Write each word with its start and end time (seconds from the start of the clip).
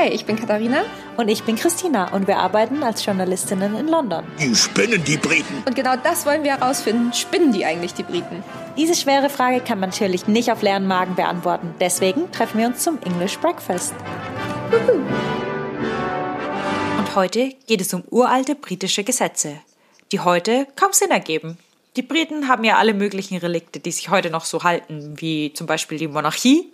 Hi, 0.00 0.08
ich 0.08 0.24
bin 0.24 0.36
Katharina. 0.36 0.84
Und 1.18 1.28
ich 1.28 1.42
bin 1.42 1.56
Christina 1.56 2.14
und 2.14 2.26
wir 2.26 2.38
arbeiten 2.38 2.82
als 2.82 3.04
Journalistinnen 3.04 3.76
in 3.76 3.86
London. 3.86 4.24
Die 4.38 4.54
spinnen 4.54 5.04
die 5.04 5.18
Briten. 5.18 5.62
Und 5.66 5.76
genau 5.76 5.94
das 6.02 6.24
wollen 6.24 6.42
wir 6.42 6.56
herausfinden. 6.56 7.12
Spinnen 7.12 7.52
die 7.52 7.66
eigentlich 7.66 7.92
die 7.92 8.02
Briten? 8.02 8.42
Diese 8.78 8.94
schwere 8.94 9.28
Frage 9.28 9.60
kann 9.60 9.78
man 9.78 9.90
natürlich 9.90 10.26
nicht 10.26 10.50
auf 10.50 10.62
leeren 10.62 10.86
Magen 10.86 11.16
beantworten. 11.16 11.74
Deswegen 11.80 12.32
treffen 12.32 12.60
wir 12.60 12.68
uns 12.68 12.82
zum 12.82 12.98
English 13.02 13.36
Breakfast. 13.40 13.92
Und 16.98 17.14
heute 17.14 17.52
geht 17.66 17.82
es 17.82 17.92
um 17.92 18.02
uralte 18.08 18.54
britische 18.54 19.04
Gesetze, 19.04 19.60
die 20.12 20.20
heute 20.20 20.66
kaum 20.76 20.94
Sinn 20.94 21.10
ergeben. 21.10 21.58
Die 21.96 22.02
Briten 22.02 22.48
haben 22.48 22.64
ja 22.64 22.78
alle 22.78 22.94
möglichen 22.94 23.36
Relikte, 23.36 23.80
die 23.80 23.92
sich 23.92 24.08
heute 24.08 24.30
noch 24.30 24.46
so 24.46 24.62
halten, 24.62 25.20
wie 25.20 25.52
zum 25.52 25.66
Beispiel 25.66 25.98
die 25.98 26.08
Monarchie, 26.08 26.72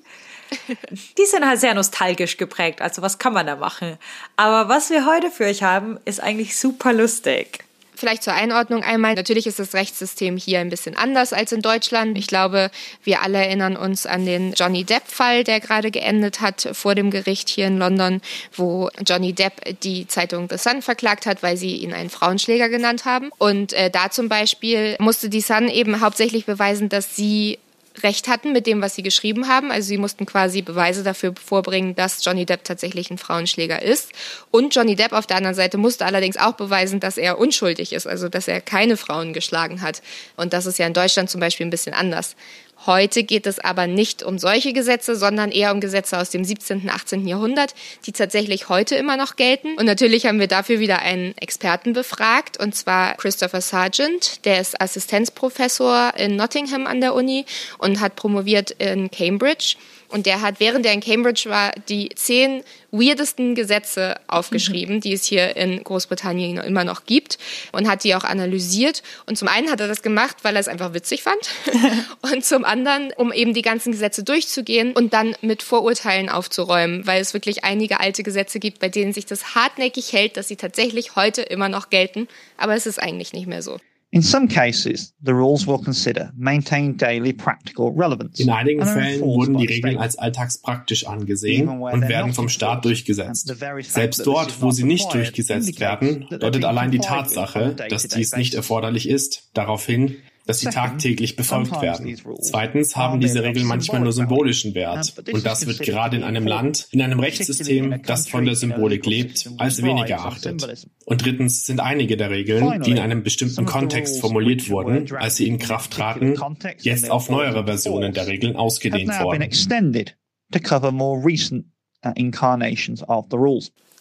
die 1.18 1.26
sind 1.26 1.46
halt 1.46 1.60
sehr 1.60 1.74
nostalgisch 1.74 2.36
geprägt. 2.36 2.80
Also 2.80 3.02
was 3.02 3.18
kann 3.18 3.32
man 3.32 3.46
da 3.46 3.56
machen? 3.56 3.98
Aber 4.36 4.68
was 4.68 4.90
wir 4.90 5.06
heute 5.06 5.30
für 5.30 5.44
euch 5.44 5.62
haben, 5.62 5.98
ist 6.04 6.20
eigentlich 6.20 6.56
super 6.56 6.92
lustig. 6.92 7.66
Vielleicht 7.96 8.22
zur 8.22 8.34
Einordnung 8.34 8.82
einmal. 8.82 9.14
Natürlich 9.14 9.46
ist 9.46 9.58
das 9.58 9.72
Rechtssystem 9.72 10.36
hier 10.36 10.60
ein 10.60 10.68
bisschen 10.68 10.96
anders 10.96 11.32
als 11.32 11.52
in 11.52 11.62
Deutschland. 11.62 12.18
Ich 12.18 12.26
glaube, 12.26 12.70
wir 13.02 13.22
alle 13.22 13.38
erinnern 13.38 13.76
uns 13.76 14.04
an 14.04 14.26
den 14.26 14.52
Johnny 14.52 14.84
Depp-Fall, 14.84 15.44
der 15.44 15.60
gerade 15.60 15.90
geendet 15.90 16.42
hat 16.42 16.68
vor 16.72 16.94
dem 16.94 17.10
Gericht 17.10 17.48
hier 17.48 17.66
in 17.66 17.78
London, 17.78 18.20
wo 18.54 18.90
Johnny 19.06 19.32
Depp 19.32 19.80
die 19.80 20.06
Zeitung 20.06 20.46
The 20.50 20.58
Sun 20.58 20.82
verklagt 20.82 21.24
hat, 21.24 21.42
weil 21.42 21.56
sie 21.56 21.76
ihn 21.76 21.94
einen 21.94 22.10
Frauenschläger 22.10 22.68
genannt 22.68 23.06
haben. 23.06 23.30
Und 23.38 23.72
äh, 23.72 23.90
da 23.90 24.10
zum 24.10 24.28
Beispiel 24.28 24.96
musste 24.98 25.30
die 25.30 25.40
Sun 25.40 25.68
eben 25.68 26.02
hauptsächlich 26.02 26.44
beweisen, 26.44 26.90
dass 26.90 27.16
sie 27.16 27.58
recht 28.02 28.28
hatten 28.28 28.52
mit 28.52 28.66
dem, 28.66 28.82
was 28.82 28.94
sie 28.94 29.02
geschrieben 29.02 29.48
haben. 29.48 29.70
Also 29.70 29.88
sie 29.88 29.98
mussten 29.98 30.26
quasi 30.26 30.62
Beweise 30.62 31.02
dafür 31.02 31.34
vorbringen, 31.42 31.94
dass 31.94 32.24
Johnny 32.24 32.46
Depp 32.46 32.64
tatsächlich 32.64 33.10
ein 33.10 33.18
Frauenschläger 33.18 33.82
ist. 33.82 34.12
Und 34.50 34.74
Johnny 34.74 34.96
Depp 34.96 35.12
auf 35.12 35.26
der 35.26 35.36
anderen 35.36 35.54
Seite 35.54 35.78
musste 35.78 36.04
allerdings 36.06 36.36
auch 36.36 36.52
beweisen, 36.52 37.00
dass 37.00 37.16
er 37.16 37.38
unschuldig 37.38 37.92
ist, 37.92 38.06
also 38.06 38.28
dass 38.28 38.48
er 38.48 38.60
keine 38.60 38.96
Frauen 38.96 39.32
geschlagen 39.32 39.82
hat. 39.82 40.02
Und 40.36 40.52
das 40.52 40.66
ist 40.66 40.78
ja 40.78 40.86
in 40.86 40.92
Deutschland 40.92 41.30
zum 41.30 41.40
Beispiel 41.40 41.66
ein 41.66 41.70
bisschen 41.70 41.94
anders. 41.94 42.36
Heute 42.84 43.24
geht 43.24 43.46
es 43.46 43.58
aber 43.58 43.86
nicht 43.86 44.22
um 44.22 44.38
solche 44.38 44.72
Gesetze, 44.72 45.16
sondern 45.16 45.50
eher 45.50 45.72
um 45.72 45.80
Gesetze 45.80 46.18
aus 46.18 46.30
dem 46.30 46.44
17., 46.44 46.90
18. 46.90 47.26
Jahrhundert, 47.26 47.74
die 48.04 48.12
tatsächlich 48.12 48.68
heute 48.68 48.96
immer 48.96 49.16
noch 49.16 49.36
gelten. 49.36 49.76
Und 49.78 49.86
natürlich 49.86 50.26
haben 50.26 50.38
wir 50.38 50.46
dafür 50.46 50.78
wieder 50.78 50.98
einen 50.98 51.36
Experten 51.38 51.94
befragt, 51.94 52.58
und 52.58 52.74
zwar 52.74 53.14
Christopher 53.16 53.60
Sargent. 53.60 54.44
Der 54.44 54.60
ist 54.60 54.80
Assistenzprofessor 54.80 56.12
in 56.16 56.36
Nottingham 56.36 56.86
an 56.86 57.00
der 57.00 57.14
Uni 57.14 57.46
und 57.78 58.00
hat 58.00 58.14
promoviert 58.14 58.72
in 58.72 59.10
Cambridge. 59.10 59.76
Und 60.08 60.26
der 60.26 60.40
hat, 60.40 60.60
während 60.60 60.86
er 60.86 60.92
in 60.92 61.00
Cambridge 61.00 61.48
war, 61.48 61.72
die 61.88 62.10
zehn 62.14 62.62
weirdesten 62.90 63.54
Gesetze 63.54 64.16
aufgeschrieben, 64.26 64.96
mhm. 64.96 65.00
die 65.00 65.12
es 65.12 65.24
hier 65.24 65.56
in 65.56 65.82
Großbritannien 65.82 66.58
immer 66.58 66.84
noch 66.84 67.04
gibt 67.04 67.38
und 67.72 67.88
hat 67.88 68.04
die 68.04 68.14
auch 68.14 68.24
analysiert. 68.24 69.02
Und 69.26 69.36
zum 69.36 69.48
einen 69.48 69.70
hat 69.70 69.80
er 69.80 69.88
das 69.88 70.02
gemacht, 70.02 70.38
weil 70.42 70.56
er 70.56 70.60
es 70.60 70.68
einfach 70.68 70.94
witzig 70.94 71.22
fand 71.22 71.50
und 72.32 72.44
zum 72.44 72.64
anderen, 72.64 73.12
um 73.16 73.32
eben 73.32 73.54
die 73.54 73.62
ganzen 73.62 73.92
Gesetze 73.92 74.22
durchzugehen 74.22 74.92
und 74.92 75.12
dann 75.12 75.34
mit 75.40 75.62
Vorurteilen 75.62 76.28
aufzuräumen, 76.28 77.06
weil 77.06 77.20
es 77.20 77.34
wirklich 77.34 77.64
einige 77.64 78.00
alte 78.00 78.22
Gesetze 78.22 78.60
gibt, 78.60 78.78
bei 78.78 78.88
denen 78.88 79.12
sich 79.12 79.26
das 79.26 79.54
hartnäckig 79.54 80.12
hält, 80.12 80.36
dass 80.36 80.48
sie 80.48 80.56
tatsächlich 80.56 81.16
heute 81.16 81.42
immer 81.42 81.68
noch 81.68 81.90
gelten, 81.90 82.28
aber 82.56 82.74
es 82.74 82.86
ist 82.86 83.00
eigentlich 83.00 83.32
nicht 83.32 83.46
mehr 83.46 83.62
so. 83.62 83.78
In 84.16 84.22
some 84.22 84.48
cases, 84.48 85.12
the 85.22 85.34
rules 85.34 85.66
will 85.66 85.76
consider 85.76 86.32
maintain 86.34 86.96
daily 86.96 87.34
practical 87.34 87.92
relevance. 87.94 88.42
In 88.42 88.48
einigen 88.48 88.86
Fällen 88.86 89.20
wurden 89.20 89.58
die 89.58 89.66
Regeln 89.66 89.98
als 89.98 90.16
alltagspraktisch 90.16 91.06
angesehen 91.06 91.68
und 91.68 92.08
werden 92.08 92.32
vom 92.32 92.48
Staat 92.48 92.86
durchgesetzt. 92.86 93.54
Selbst 93.82 94.26
dort, 94.26 94.62
wo 94.62 94.70
sie 94.70 94.84
nicht 94.84 95.12
durchgesetzt 95.12 95.78
werden, 95.80 96.24
deutet 96.30 96.64
allein 96.64 96.90
die 96.90 96.98
Tatsache, 96.98 97.76
dass 97.90 98.08
dies 98.08 98.34
nicht 98.34 98.54
erforderlich 98.54 99.06
ist, 99.06 99.50
darauf 99.52 99.84
hin, 99.84 100.16
dass 100.46 100.60
sie 100.60 100.68
tagtäglich 100.68 101.36
befolgt 101.36 101.82
werden. 101.82 102.16
Zweitens 102.40 102.96
haben 102.96 103.20
diese 103.20 103.42
Regeln 103.42 103.66
manchmal 103.66 104.00
nur 104.00 104.12
symbolischen 104.12 104.74
Wert. 104.74 105.14
Und 105.32 105.44
das 105.44 105.66
wird 105.66 105.80
gerade 105.80 106.16
in 106.16 106.22
einem 106.22 106.46
Land, 106.46 106.88
in 106.92 107.02
einem 107.02 107.20
Rechtssystem, 107.20 108.02
das 108.02 108.28
von 108.28 108.44
der 108.44 108.54
Symbolik 108.54 109.04
lebt, 109.06 109.50
als 109.58 109.82
wenig 109.82 110.08
erachtet. 110.08 110.86
Und 111.04 111.24
drittens 111.24 111.64
sind 111.64 111.80
einige 111.80 112.16
der 112.16 112.30
Regeln, 112.30 112.82
die 112.82 112.92
in 112.92 112.98
einem 112.98 113.22
bestimmten 113.22 113.66
Kontext 113.66 114.20
formuliert 114.20 114.70
wurden, 114.70 115.14
als 115.16 115.36
sie 115.36 115.48
in 115.48 115.58
Kraft 115.58 115.92
traten, 115.92 116.36
jetzt 116.80 117.10
auf 117.10 117.28
neuere 117.28 117.64
Versionen 117.64 118.12
der 118.12 118.26
Regeln 118.26 118.56
ausgedehnt 118.56 119.18
worden. 119.20 119.42
Uh, 119.42 119.46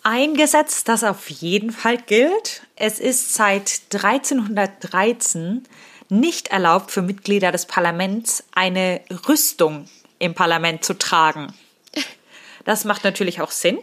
Ein 0.07 0.35
Gesetz, 0.35 0.83
das 0.83 1.03
auf 1.03 1.31
jeden 1.31 1.71
Fall 1.71 1.97
gilt. 1.97 2.61
Es 2.75 2.99
ist 2.99 3.33
seit 3.33 3.81
1313 3.91 5.63
nicht 6.09 6.49
erlaubt 6.49 6.91
für 6.91 7.01
Mitglieder 7.01 7.51
des 7.51 7.65
Parlaments, 7.65 8.43
eine 8.53 9.01
Rüstung 9.27 9.87
im 10.19 10.33
Parlament 10.33 10.83
zu 10.83 10.97
tragen. 10.97 11.53
Das 12.65 12.83
macht 12.85 13.03
natürlich 13.03 13.41
auch 13.41 13.51
Sinn. 13.51 13.79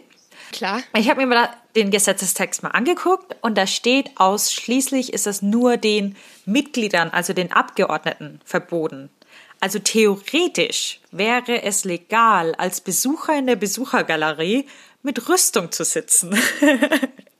Klar. 0.51 0.83
Ich 0.95 1.09
habe 1.09 1.21
mir 1.21 1.27
mal 1.27 1.49
den 1.75 1.89
Gesetzestext 1.89 2.61
mal 2.61 2.69
angeguckt 2.69 3.35
und 3.41 3.57
da 3.57 3.65
steht 3.65 4.11
ausschließlich 4.15 5.11
ist 5.11 5.25
es 5.25 5.41
nur 5.41 5.77
den 5.77 6.15
Mitgliedern, 6.45 7.09
also 7.09 7.33
den 7.33 7.51
Abgeordneten 7.51 8.39
verboten. 8.45 9.09
Also 9.59 9.79
theoretisch 9.79 10.99
wäre 11.11 11.63
es 11.63 11.85
legal, 11.85 12.53
als 12.55 12.81
Besucher 12.81 13.37
in 13.37 13.47
der 13.47 13.55
Besuchergalerie 13.55 14.67
mit 15.01 15.29
Rüstung 15.29 15.71
zu 15.71 15.85
sitzen. 15.85 16.37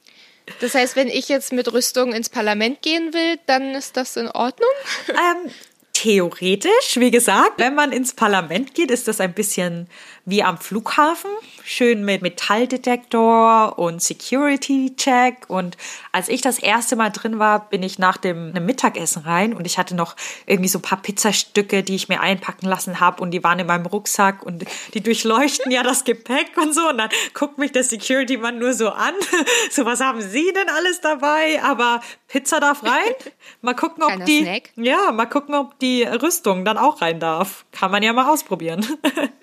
Das 0.60 0.76
heißt, 0.76 0.96
wenn 0.96 1.08
ich 1.08 1.30
jetzt 1.30 1.54
mit 1.54 1.72
Rüstung 1.72 2.14
ins 2.14 2.30
Parlament 2.30 2.82
gehen 2.82 3.14
will, 3.14 3.40
dann 3.46 3.76
ist 3.76 3.98
das 3.98 4.18
in 4.18 4.28
Ordnung? 4.28 4.70
Ähm, 5.10 5.52
theoretisch, 5.94 6.96
wie 6.96 7.12
gesagt, 7.12 7.54
wenn 7.58 7.76
man 7.76 7.92
ins 7.92 8.14
Parlament 8.14 8.74
geht, 8.76 8.92
ist 8.92 9.08
das 9.08 9.22
ein 9.22 9.34
bisschen 9.34 9.88
wie 10.26 10.44
am 10.44 10.58
Flughafen 10.58 11.30
schön 11.64 12.04
mit 12.04 12.22
Metalldetektor 12.22 13.78
und 13.78 14.02
Security-Check. 14.02 15.50
Und 15.50 15.78
als 16.12 16.30
ich 16.30 16.42
das 16.42 16.60
erste 16.60 16.96
Mal 16.96 17.10
drin 17.10 17.40
war, 17.40 17.70
bin 17.70 17.84
ich 17.84 18.00
nach 18.00 18.18
dem 18.18 18.52
Mittagessen 18.54 19.24
rein 19.24 19.54
und 19.54 19.66
ich 19.66 19.78
hatte 19.78 19.96
noch 19.96 20.16
irgendwie 20.46 20.70
so 20.70 20.80
ein 20.80 20.82
paar 20.82 21.02
Pizzastücke, 21.02 21.84
die 21.84 21.96
ich 21.96 22.10
mir 22.10 22.22
einpacken 22.22 22.68
lassen 22.68 23.00
habe 23.00 23.22
und 23.22 23.32
die 23.32 23.44
waren 23.44 23.60
in 23.60 23.68
meinem 23.68 23.86
Rucksack 23.86 24.44
und 24.44 24.66
die 24.94 25.02
durchleuchten 25.02 25.72
ja 25.72 25.84
das 25.84 26.04
Gepäck 26.04 26.58
und 26.58 26.74
so. 26.74 26.90
Und 26.90 26.98
dann 26.98 27.10
guckt 27.34 27.58
mich 27.58 27.72
der 27.72 27.84
Security-Mann 27.84 28.60
nur 28.60 28.74
so 28.74 28.90
an. 28.90 29.14
So, 29.70 29.86
was 29.86 30.02
haben 30.02 30.22
Sie 30.22 30.52
denn 30.54 30.70
alles 30.70 31.02
dabei? 31.02 31.62
Aber 31.64 32.02
Pizza 32.28 32.60
darf 32.60 32.84
rein. 32.84 33.14
Mal 33.62 33.74
gucken, 33.74 34.04
ob 34.04 34.10
Kleiner 34.10 34.26
die, 34.26 34.42
Snack. 34.42 34.72
ja, 34.76 35.12
mal 35.12 35.26
gucken, 35.26 35.56
ob 35.56 35.80
die 35.80 36.04
Rüstung 36.04 36.66
dann 36.66 36.78
auch 36.78 37.02
rein 37.02 37.20
darf. 37.20 37.66
Kann 37.72 37.92
man 37.92 38.04
ja 38.04 38.14
mal 38.14 38.30
ausprobieren. 38.30 38.86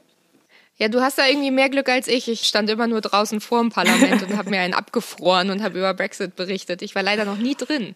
Ja, 0.81 0.89
du 0.89 1.03
hast 1.03 1.19
da 1.19 1.27
irgendwie 1.27 1.51
mehr 1.51 1.69
Glück 1.69 1.91
als 1.91 2.09
ich. 2.09 2.27
Ich 2.27 2.49
stand 2.49 2.71
immer 2.71 2.87
nur 2.87 3.03
draußen 3.03 3.43
vor 3.43 3.61
dem 3.61 3.69
Parlament 3.69 4.23
und 4.23 4.37
habe 4.39 4.49
mir 4.51 4.61
einen 4.61 4.73
abgefroren 4.73 5.51
und 5.51 5.63
habe 5.63 5.79
über 5.79 5.93
Brexit 5.93 6.37
berichtet. 6.37 6.81
Ich 6.81 6.95
war 6.95 7.03
leider 7.03 7.27
noch 7.27 7.37
nie 7.37 7.55
drin. 7.55 7.95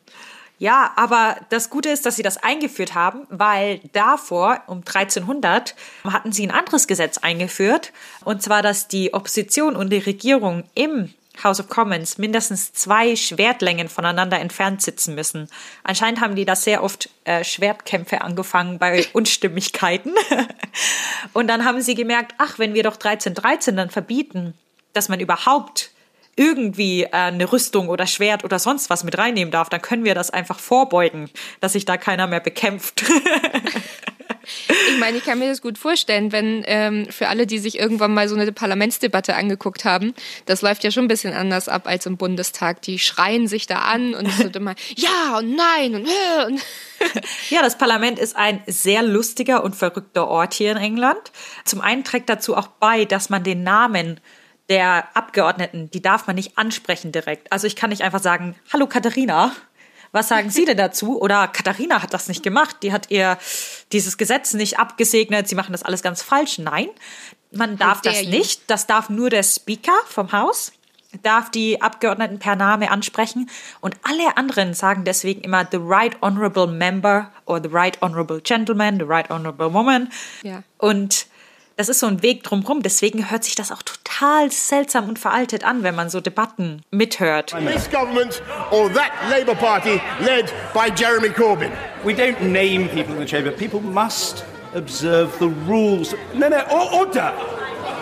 Ja, 0.58 0.92
aber 0.96 1.36
das 1.48 1.70
Gute 1.70 1.88
ist, 1.88 2.04
dass 2.04 2.16
sie 2.16 2.22
das 2.22 2.36
eingeführt 2.36 2.94
haben, 2.94 3.26
weil 3.30 3.80
davor, 3.94 4.62
um 4.66 4.78
1300, 4.78 5.74
hatten 6.04 6.30
sie 6.30 6.46
ein 6.46 6.50
anderes 6.50 6.86
Gesetz 6.86 7.16
eingeführt. 7.18 7.92
Und 8.22 8.42
zwar, 8.42 8.60
dass 8.60 8.86
die 8.86 9.14
Opposition 9.14 9.76
und 9.76 9.90
die 9.90 9.98
Regierung 9.98 10.64
im 10.74 11.12
House 11.42 11.60
of 11.60 11.68
Commons 11.68 12.18
mindestens 12.18 12.72
zwei 12.72 13.16
Schwertlängen 13.16 13.88
voneinander 13.88 14.40
entfernt 14.40 14.82
sitzen 14.82 15.14
müssen. 15.14 15.48
Anscheinend 15.82 16.20
haben 16.20 16.36
die 16.36 16.44
da 16.44 16.54
sehr 16.54 16.82
oft 16.82 17.10
äh, 17.24 17.42
Schwertkämpfe 17.42 18.20
angefangen 18.20 18.78
bei 18.78 19.06
Unstimmigkeiten. 19.12 20.14
Und 21.32 21.48
dann 21.48 21.64
haben 21.64 21.82
sie 21.82 21.94
gemerkt, 21.94 22.34
ach, 22.38 22.58
wenn 22.58 22.74
wir 22.74 22.82
doch 22.82 22.94
1313 22.94 23.76
dann 23.76 23.90
verbieten, 23.90 24.54
dass 24.92 25.08
man 25.08 25.20
überhaupt 25.20 25.90
irgendwie 26.36 27.04
äh, 27.04 27.10
eine 27.10 27.50
Rüstung 27.52 27.88
oder 27.88 28.06
Schwert 28.06 28.44
oder 28.44 28.58
sonst 28.58 28.90
was 28.90 29.04
mit 29.04 29.18
reinnehmen 29.18 29.52
darf, 29.52 29.68
dann 29.68 29.82
können 29.82 30.04
wir 30.04 30.14
das 30.14 30.30
einfach 30.30 30.58
vorbeugen, 30.58 31.30
dass 31.60 31.72
sich 31.72 31.84
da 31.84 31.96
keiner 31.96 32.26
mehr 32.26 32.40
bekämpft. 32.40 33.04
Ich 34.68 34.98
meine, 34.98 35.18
ich 35.18 35.24
kann 35.24 35.38
mir 35.38 35.48
das 35.48 35.62
gut 35.62 35.78
vorstellen, 35.78 36.32
wenn 36.32 36.62
ähm, 36.66 37.06
für 37.10 37.28
alle, 37.28 37.46
die 37.46 37.58
sich 37.58 37.78
irgendwann 37.78 38.14
mal 38.14 38.28
so 38.28 38.34
eine 38.34 38.50
Parlamentsdebatte 38.52 39.34
angeguckt 39.34 39.84
haben, 39.84 40.14
das 40.46 40.62
läuft 40.62 40.84
ja 40.84 40.90
schon 40.90 41.04
ein 41.04 41.08
bisschen 41.08 41.34
anders 41.34 41.68
ab 41.68 41.86
als 41.86 42.06
im 42.06 42.16
Bundestag. 42.16 42.82
Die 42.82 42.98
schreien 42.98 43.48
sich 43.48 43.66
da 43.66 43.80
an 43.80 44.14
und 44.14 44.26
es 44.26 44.38
wird 44.38 44.56
immer 44.56 44.74
ja 44.96 45.38
und 45.38 45.56
nein 45.56 45.94
und, 45.94 46.08
und 46.48 46.62
ja, 47.50 47.62
das 47.62 47.78
Parlament 47.78 48.18
ist 48.18 48.36
ein 48.36 48.62
sehr 48.66 49.02
lustiger 49.02 49.64
und 49.64 49.76
verrückter 49.76 50.28
Ort 50.28 50.54
hier 50.54 50.72
in 50.72 50.78
England. 50.78 51.32
Zum 51.64 51.80
einen 51.80 52.04
trägt 52.04 52.28
dazu 52.28 52.56
auch 52.56 52.68
bei, 52.68 53.04
dass 53.04 53.30
man 53.30 53.42
den 53.42 53.62
Namen 53.62 54.20
der 54.68 55.08
Abgeordneten, 55.14 55.90
die 55.90 56.00
darf 56.00 56.26
man 56.26 56.36
nicht 56.36 56.56
ansprechen 56.56 57.12
direkt. 57.12 57.52
Also 57.52 57.66
ich 57.66 57.76
kann 57.76 57.90
nicht 57.90 58.02
einfach 58.02 58.22
sagen, 58.22 58.54
hallo 58.72 58.86
Katharina, 58.86 59.52
was 60.14 60.28
sagen 60.28 60.48
Sie 60.48 60.64
denn 60.64 60.76
dazu? 60.76 61.20
Oder 61.20 61.48
Katharina 61.48 62.00
hat 62.00 62.14
das 62.14 62.28
nicht 62.28 62.44
gemacht, 62.44 62.76
die 62.82 62.92
hat 62.92 63.10
ihr 63.10 63.36
dieses 63.92 64.16
Gesetz 64.16 64.54
nicht 64.54 64.78
abgesegnet, 64.78 65.48
sie 65.48 65.56
machen 65.56 65.72
das 65.72 65.82
alles 65.82 66.02
ganz 66.02 66.22
falsch. 66.22 66.58
Nein, 66.58 66.88
man 67.50 67.76
darf 67.76 68.00
das 68.00 68.22
nicht. 68.22 68.62
Das 68.68 68.86
darf 68.86 69.10
nur 69.10 69.28
der 69.28 69.42
Speaker 69.42 69.98
vom 70.06 70.32
Haus 70.32 70.72
darf 71.22 71.48
die 71.48 71.80
Abgeordneten 71.80 72.40
per 72.40 72.56
Name 72.56 72.90
ansprechen 72.90 73.48
und 73.80 73.94
alle 74.02 74.36
anderen 74.36 74.74
sagen 74.74 75.04
deswegen 75.04 75.42
immer 75.42 75.64
the 75.70 75.78
right 75.80 76.20
honorable 76.20 76.66
member 76.66 77.30
or 77.44 77.62
the 77.62 77.68
right 77.70 77.96
honorable 78.02 78.40
gentleman, 78.40 78.98
the 78.98 79.04
right 79.04 79.30
honorable 79.30 79.72
woman. 79.72 80.10
Ja. 80.42 80.64
Und 80.78 81.26
das 81.76 81.88
ist 81.88 82.00
so 82.00 82.06
ein 82.06 82.22
Weg 82.22 82.42
drumherum. 82.42 82.82
Deswegen 82.82 83.30
hört 83.30 83.44
sich 83.44 83.54
das 83.54 83.72
auch 83.72 83.82
total 83.82 84.50
seltsam 84.50 85.08
und 85.08 85.18
veraltet 85.18 85.64
an, 85.64 85.82
wenn 85.82 85.94
man 85.94 86.08
so 86.10 86.20
Debatten 86.20 86.82
mithört. 86.90 87.54
This 87.66 87.90
government 87.90 88.42
or 88.70 88.92
that 88.92 89.10
Labour 89.30 89.54
Party 89.54 90.00
led 90.20 90.52
by 90.72 90.90
Jeremy 90.94 91.30
Corbyn. 91.30 91.70
We 92.04 92.12
don't 92.12 92.40
name 92.40 92.88
people 92.88 93.14
in 93.14 93.20
the 93.20 93.26
chamber. 93.26 93.50
People 93.50 93.80
must 93.80 94.44
observe 94.74 95.32
the 95.38 95.48
rules. 95.68 96.14
No, 96.34 96.48
no, 96.48 96.60
order, 96.92 97.32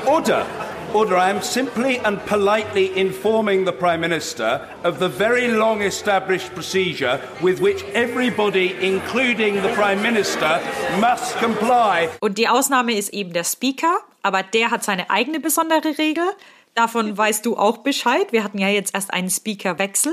order. 0.06 0.46
Order, 0.94 1.16
I 1.16 1.30
am 1.30 1.40
simply 1.40 1.98
and 2.04 2.24
politely 2.26 2.92
informing 2.94 3.64
the 3.64 3.72
Prime 3.72 4.00
Minister 4.00 4.60
of 4.84 4.98
the 4.98 5.08
very 5.08 5.48
long 5.48 5.80
established 5.80 6.52
procedure 6.54 7.18
with 7.40 7.60
which 7.60 7.82
everybody, 7.94 8.76
including 8.80 9.62
the 9.62 9.68
Prime 9.68 10.02
Minister, 10.02 10.60
must 11.00 11.38
comply. 11.38 12.10
Und 12.20 12.36
die 12.36 12.46
Ausnahme 12.46 12.94
ist 12.94 13.14
eben 13.14 13.32
der 13.32 13.44
Speaker, 13.44 14.00
aber 14.22 14.42
der 14.42 14.70
hat 14.70 14.84
seine 14.84 15.08
eigene 15.08 15.40
besondere 15.40 15.96
Regel. 15.96 16.24
Davon 16.74 17.16
weißt 17.16 17.46
du 17.46 17.56
auch 17.56 17.78
Bescheid. 17.78 18.30
Wir 18.30 18.44
hatten 18.44 18.58
ja 18.58 18.68
jetzt 18.68 18.94
erst 18.94 19.14
einen 19.14 19.30
Speakerwechsel. 19.30 20.12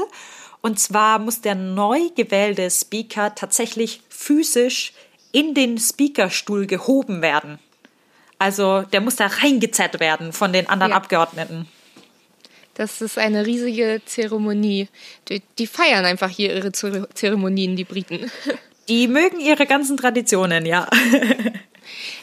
Und 0.62 0.80
zwar 0.80 1.20
muss 1.20 1.42
der 1.42 1.56
neu 1.56 2.10
gewählte 2.16 2.70
Speaker 2.70 3.36
tatsächlich 3.36 4.02
physisch 4.08 4.94
in 5.34 5.54
den 5.54 5.78
Speakerstuhl 5.78 6.68
gehoben 6.68 7.22
werden. 7.22 7.60
Also 8.40 8.82
der 8.82 9.02
muss 9.02 9.18
da 9.18 9.28
reingezerrt 9.28 10.00
werden 10.00 10.34
von 10.34 10.54
den 10.54 10.68
anderen 10.70 10.92
ja. 10.92 10.98
Abgeordneten. 10.98 11.68
Das 12.74 13.02
ist 13.02 13.18
eine 13.18 13.46
riesige 13.46 14.02
Zeremonie. 14.06 14.88
Die, 15.28 15.42
die, 15.58 15.68
feiern 15.68 16.06
einfach 16.06 16.30
hier 16.30 16.56
ihre 16.56 16.72
Zeremonien, 16.72 17.76
die 17.76 17.84
Briten. 17.84 18.32
Die 18.88 19.08
mögen 19.08 19.40
ihre 19.40 19.68
ganzen 19.68 19.98
Traditionen, 19.98 20.66
ja. 20.66 20.88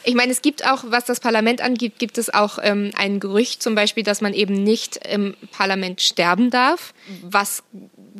Ich 0.03 0.15
meine, 0.15 0.31
es 0.31 0.41
gibt 0.41 0.65
auch, 0.65 0.83
was 0.87 1.05
das 1.05 1.19
Parlament 1.19 1.61
angeht, 1.61 1.99
gibt 1.99 2.17
es 2.17 2.33
auch 2.33 2.59
ähm, 2.61 2.91
ein 2.95 3.19
Gerücht 3.19 3.61
zum 3.61 3.75
Beispiel, 3.75 4.03
dass 4.03 4.21
man 4.21 4.33
eben 4.33 4.63
nicht 4.63 4.97
im 5.07 5.35
Parlament 5.51 6.01
sterben 6.01 6.49
darf, 6.49 6.93
was 7.21 7.63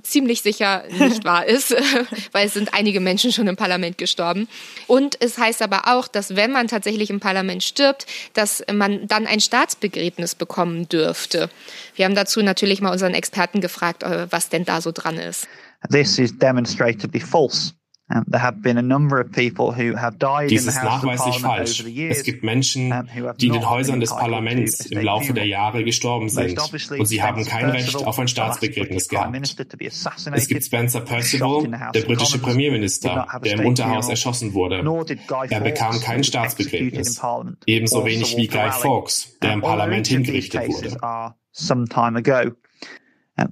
ziemlich 0.04 0.42
sicher 0.42 0.84
nicht 0.90 1.24
wahr 1.24 1.46
ist, 1.48 1.76
weil 2.32 2.48
es 2.48 2.54
sind 2.54 2.74
einige 2.74 3.00
Menschen 3.00 3.32
schon 3.32 3.48
im 3.48 3.56
Parlament 3.56 3.98
gestorben. 3.98 4.48
Und 4.88 5.22
es 5.22 5.38
heißt 5.38 5.62
aber 5.62 5.88
auch, 5.88 6.08
dass 6.08 6.36
wenn 6.36 6.52
man 6.52 6.68
tatsächlich 6.68 7.10
im 7.10 7.20
Parlament 7.20 7.64
stirbt, 7.64 8.06
dass 8.34 8.64
man 8.72 9.08
dann 9.08 9.28
ein 9.28 9.40
Staatsbegräbnis 9.40 10.36
bekommen 10.36 10.88
dürfte. 10.90 11.50
Wir 11.96 12.06
haben 12.06 12.16
dazu 12.16 12.42
natürlich 12.42 12.82
mal 12.82 12.92
unseren 12.92 13.14
Experten 13.14 13.62
gefragt, 13.62 14.04
äh, 14.04 14.28
was 14.32 14.50
denn 14.50 14.66
da 14.66 14.82
so 14.82 14.92
dran 14.92 15.18
ist. 15.18 15.48
This 15.92 16.18
is 16.18 16.38
demonstrably 16.38 17.20
false. 17.20 17.74
Dies 20.50 20.66
ist 20.66 20.84
nachweislich 20.84 21.40
falsch. 21.40 21.84
Es 22.10 22.24
gibt 22.24 22.44
Menschen, 22.44 22.94
die 23.38 23.48
in 23.48 23.54
den 23.54 23.70
Häusern 23.70 24.00
des 24.00 24.12
Parlaments 24.12 24.86
im 24.86 25.02
Laufe 25.02 25.34
der 25.34 25.46
Jahre 25.46 25.84
gestorben 25.84 26.30
sind 26.30 26.58
und 26.92 27.06
sie 27.06 27.22
haben 27.22 27.44
kein 27.46 27.70
Recht 27.70 27.96
auf 27.96 28.18
ein 28.18 28.30
Staatsbegräbnis 28.30 29.10
gehabt. 29.10 29.36
Es 30.34 30.48
gibt 30.48 30.64
Spencer 30.64 31.02
Percival, 31.02 31.68
der 31.94 32.02
britische 32.02 32.40
Premierminister, 32.40 33.28
der 33.44 33.60
im 33.60 33.66
Unterhaus 33.66 34.08
erschossen 34.08 34.54
wurde. 34.54 34.84
Er 35.50 35.60
bekam 35.60 36.00
kein 36.00 36.24
Staatsbegräbnis. 36.24 37.22
Ebenso 37.66 38.06
wenig 38.06 38.38
wie 38.38 38.48
Guy 38.48 38.72
Fawkes, 38.72 39.38
der 39.42 39.54
im 39.54 39.62
Parlament 39.62 40.08
hingerichtet 40.08 40.68
wurde 40.68 40.98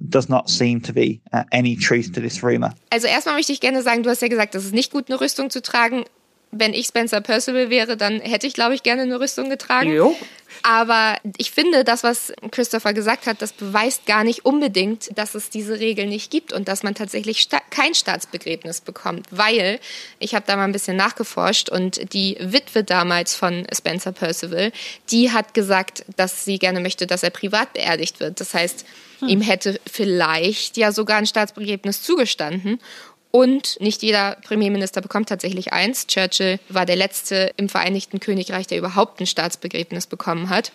does 0.00 0.28
not 0.28 0.48
seem 0.50 0.80
to 0.82 0.92
be 0.92 1.20
uh, 1.32 1.44
any 1.52 1.76
truth 1.76 2.12
to 2.12 2.20
this 2.20 2.42
rumor. 2.42 2.74
Also 2.90 3.06
erstmal 3.06 3.36
möchte 3.36 3.52
ich 3.52 3.60
gerne 3.60 3.82
sagen, 3.82 4.02
du 4.02 4.10
hast 4.10 4.22
ja 4.22 4.28
gesagt, 4.28 4.54
es 4.54 4.64
ist 4.64 4.74
nicht 4.74 4.92
gut, 4.92 5.08
eine 5.08 5.20
Rüstung 5.20 5.50
zu 5.50 5.62
tragen. 5.62 6.04
Wenn 6.52 6.74
ich 6.74 6.86
Spencer 6.86 7.20
Percival 7.20 7.70
wäre, 7.70 7.96
dann 7.96 8.20
hätte 8.20 8.46
ich, 8.46 8.54
glaube 8.54 8.74
ich, 8.74 8.82
gerne 8.82 9.02
eine 9.02 9.20
Rüstung 9.20 9.50
getragen. 9.50 9.92
Jo. 9.92 10.16
Aber 10.62 11.16
ich 11.36 11.50
finde, 11.50 11.84
das, 11.84 12.02
was 12.02 12.32
Christopher 12.50 12.94
gesagt 12.94 13.26
hat, 13.26 13.42
das 13.42 13.52
beweist 13.52 14.06
gar 14.06 14.24
nicht 14.24 14.44
unbedingt, 14.44 15.16
dass 15.18 15.34
es 15.34 15.50
diese 15.50 15.80
Regel 15.80 16.06
nicht 16.06 16.30
gibt 16.30 16.52
und 16.52 16.68
dass 16.68 16.82
man 16.82 16.94
tatsächlich 16.94 17.40
sta 17.40 17.60
kein 17.70 17.94
Staatsbegräbnis 17.94 18.80
bekommt. 18.80 19.26
Weil, 19.30 19.80
ich 20.18 20.34
habe 20.34 20.46
da 20.46 20.56
mal 20.56 20.64
ein 20.64 20.72
bisschen 20.72 20.96
nachgeforscht 20.96 21.68
und 21.68 22.12
die 22.14 22.36
Witwe 22.40 22.84
damals 22.84 23.34
von 23.34 23.66
Spencer 23.74 24.12
Percival, 24.12 24.72
die 25.10 25.32
hat 25.32 25.52
gesagt, 25.52 26.04
dass 26.16 26.44
sie 26.44 26.58
gerne 26.58 26.80
möchte, 26.80 27.06
dass 27.06 27.22
er 27.22 27.30
privat 27.30 27.72
beerdigt 27.74 28.20
wird. 28.20 28.40
Das 28.40 28.54
heißt, 28.54 28.86
hm. 29.20 29.28
Ihm 29.28 29.40
hätte 29.40 29.80
vielleicht 29.90 30.76
ja 30.76 30.92
sogar 30.92 31.18
ein 31.18 31.26
Staatsbegräbnis 31.26 32.02
zugestanden. 32.02 32.80
Und 33.36 33.76
nicht 33.80 34.02
jeder 34.02 34.38
Premierminister 34.46 35.02
bekommt 35.02 35.28
tatsächlich 35.28 35.74
eins. 35.74 36.06
Churchill 36.06 36.58
war 36.70 36.86
der 36.86 36.96
letzte 36.96 37.52
im 37.58 37.68
Vereinigten 37.68 38.18
Königreich, 38.18 38.66
der 38.66 38.78
überhaupt 38.78 39.20
ein 39.20 39.26
Staatsbegräbnis 39.26 40.06
bekommen 40.06 40.48
hat. 40.48 40.72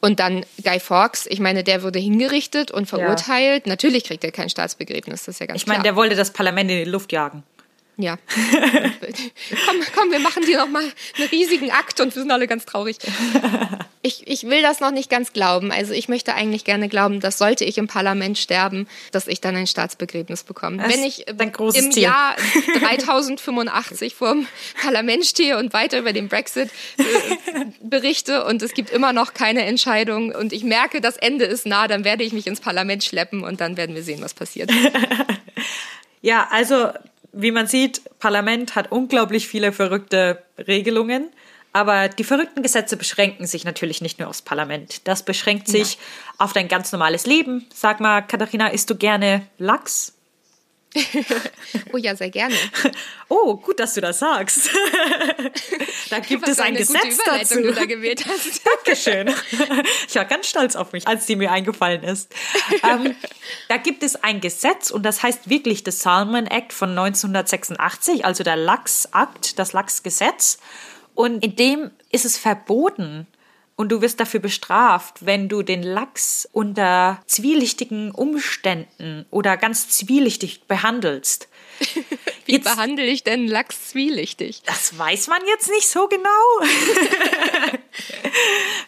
Und 0.00 0.20
dann 0.20 0.46
Guy 0.62 0.78
Fawkes, 0.78 1.26
ich 1.26 1.40
meine, 1.40 1.64
der 1.64 1.82
wurde 1.82 1.98
hingerichtet 1.98 2.70
und 2.70 2.86
verurteilt. 2.86 3.66
Ja. 3.66 3.72
Natürlich 3.72 4.04
kriegt 4.04 4.22
er 4.22 4.30
kein 4.30 4.48
Staatsbegräbnis, 4.48 5.24
das 5.24 5.34
ist 5.34 5.40
ja 5.40 5.46
ganz 5.46 5.56
ich 5.56 5.64
klar. 5.64 5.74
Ich 5.74 5.78
meine, 5.78 5.82
der 5.82 5.96
wollte 5.96 6.14
das 6.14 6.32
Parlament 6.32 6.70
in 6.70 6.84
die 6.84 6.90
Luft 6.90 7.10
jagen. 7.10 7.42
Ja. 8.02 8.18
komm, 9.66 9.76
komm, 9.94 10.10
wir 10.10 10.20
machen 10.20 10.44
dir 10.44 10.58
nochmal 10.58 10.84
einen 11.18 11.28
riesigen 11.28 11.70
Akt 11.70 12.00
und 12.00 12.14
wir 12.14 12.22
sind 12.22 12.30
alle 12.30 12.46
ganz 12.46 12.64
traurig. 12.66 12.98
Ich, 14.02 14.26
ich 14.26 14.44
will 14.44 14.62
das 14.62 14.80
noch 14.80 14.92
nicht 14.92 15.10
ganz 15.10 15.34
glauben. 15.34 15.70
Also 15.70 15.92
ich 15.92 16.08
möchte 16.08 16.32
eigentlich 16.32 16.64
gerne 16.64 16.88
glauben, 16.88 17.20
dass 17.20 17.36
sollte 17.36 17.66
ich 17.66 17.76
im 17.76 17.86
Parlament 17.86 18.38
sterben, 18.38 18.88
dass 19.12 19.26
ich 19.26 19.42
dann 19.42 19.54
ein 19.56 19.66
Staatsbegräbnis 19.66 20.42
bekomme. 20.42 20.78
Das 20.78 20.88
Wenn 20.90 21.04
ich 21.04 21.28
im 21.28 21.92
Ziel. 21.92 22.04
Jahr 22.04 22.34
3085 22.80 24.14
vor 24.14 24.32
dem 24.32 24.46
Parlament 24.80 25.26
stehe 25.26 25.58
und 25.58 25.74
weiter 25.74 25.98
über 25.98 26.14
den 26.14 26.28
Brexit 26.28 26.70
äh, 26.96 27.04
berichte 27.82 28.46
und 28.46 28.62
es 28.62 28.72
gibt 28.72 28.88
immer 28.88 29.12
noch 29.12 29.34
keine 29.34 29.66
Entscheidung 29.66 30.34
und 30.34 30.54
ich 30.54 30.64
merke, 30.64 31.02
das 31.02 31.18
Ende 31.18 31.44
ist 31.44 31.66
nah, 31.66 31.86
dann 31.86 32.02
werde 32.02 32.24
ich 32.24 32.32
mich 32.32 32.46
ins 32.46 32.60
Parlament 32.60 33.04
schleppen 33.04 33.44
und 33.44 33.60
dann 33.60 33.76
werden 33.76 33.94
wir 33.94 34.02
sehen, 34.02 34.22
was 34.22 34.32
passiert. 34.32 34.70
Ja, 36.22 36.48
also 36.50 36.88
wie 37.32 37.50
man 37.50 37.66
sieht, 37.66 38.02
Parlament 38.18 38.74
hat 38.74 38.92
unglaublich 38.92 39.48
viele 39.48 39.72
verrückte 39.72 40.42
Regelungen. 40.58 41.30
Aber 41.72 42.08
die 42.08 42.24
verrückten 42.24 42.62
Gesetze 42.62 42.96
beschränken 42.96 43.46
sich 43.46 43.64
natürlich 43.64 44.00
nicht 44.00 44.18
nur 44.18 44.28
aufs 44.28 44.42
Parlament. 44.42 45.06
Das 45.06 45.24
beschränkt 45.24 45.68
sich 45.68 45.94
ja. 45.94 46.00
auf 46.38 46.52
dein 46.52 46.66
ganz 46.66 46.90
normales 46.90 47.26
Leben. 47.26 47.66
Sag 47.72 48.00
mal, 48.00 48.22
Katharina, 48.22 48.68
isst 48.68 48.90
du 48.90 48.96
gerne 48.96 49.46
Lachs? 49.58 50.14
oh 51.92 51.96
ja, 51.96 52.16
sehr 52.16 52.30
gerne. 52.30 52.54
Oh, 53.28 53.56
gut, 53.56 53.78
dass 53.78 53.94
du 53.94 54.00
das 54.00 54.18
sagst. 54.18 54.70
da 56.10 56.18
gibt 56.18 56.42
Was 56.42 56.50
es 56.50 56.60
ein 56.60 56.74
Gesetz 56.74 57.18
dazu. 57.24 57.62
Du 57.62 57.72
da 57.72 57.84
gewählt 57.84 58.24
hast. 58.26 58.62
Dankeschön. 58.86 59.32
Ich 60.08 60.14
war 60.16 60.24
ganz 60.24 60.48
stolz 60.48 60.74
auf 60.74 60.92
mich, 60.92 61.06
als 61.06 61.26
die 61.26 61.36
mir 61.36 61.52
eingefallen 61.52 62.02
ist. 62.02 62.34
Ähm, 62.82 63.14
da 63.68 63.76
gibt 63.76 64.02
es 64.02 64.16
ein 64.16 64.40
Gesetz 64.40 64.90
und 64.90 65.04
das 65.04 65.22
heißt 65.22 65.48
wirklich 65.48 65.84
das 65.84 66.00
Salmon 66.00 66.46
Act 66.46 66.72
von 66.72 66.90
1986, 66.90 68.24
also 68.24 68.42
der 68.42 68.56
Lachs-Akt, 68.56 69.58
das 69.58 69.72
Lachsgesetz. 69.72 70.58
Und 71.14 71.44
in 71.44 71.54
dem 71.54 71.90
ist 72.10 72.24
es 72.24 72.36
verboten, 72.36 73.26
und 73.80 73.88
du 73.88 74.02
wirst 74.02 74.20
dafür 74.20 74.40
bestraft, 74.40 75.24
wenn 75.24 75.48
du 75.48 75.62
den 75.62 75.82
Lachs 75.82 76.46
unter 76.52 77.22
zwielichtigen 77.24 78.10
Umständen 78.10 79.24
oder 79.30 79.56
ganz 79.56 79.88
zwielichtig 79.88 80.64
behandelst. 80.64 81.48
Wie 82.44 82.52
jetzt, 82.52 82.64
behandle 82.64 83.06
ich 83.06 83.24
denn 83.24 83.48
Lachs 83.48 83.88
zwielichtig? 83.88 84.60
Das 84.66 84.98
weiß 84.98 85.28
man 85.28 85.40
jetzt 85.46 85.70
nicht 85.70 85.88
so 85.88 86.08
genau. 86.08 86.28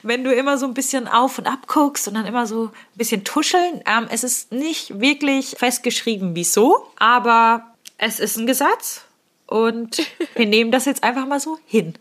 wenn 0.02 0.24
du 0.24 0.34
immer 0.34 0.58
so 0.58 0.66
ein 0.66 0.74
bisschen 0.74 1.08
auf 1.08 1.38
und 1.38 1.46
ab 1.46 1.66
guckst 1.68 2.06
und 2.06 2.12
dann 2.12 2.26
immer 2.26 2.46
so 2.46 2.64
ein 2.64 2.70
bisschen 2.94 3.24
tuscheln. 3.24 3.82
Ähm, 3.86 4.08
es 4.10 4.24
ist 4.24 4.52
nicht 4.52 5.00
wirklich 5.00 5.54
festgeschrieben, 5.56 6.36
wieso, 6.36 6.86
aber 6.96 7.74
es 7.96 8.20
ist 8.20 8.36
ein 8.36 8.46
Gesetz 8.46 9.06
und 9.46 10.06
wir 10.34 10.46
nehmen 10.46 10.70
das 10.70 10.84
jetzt 10.84 11.02
einfach 11.02 11.24
mal 11.24 11.40
so 11.40 11.58
hin. 11.64 11.94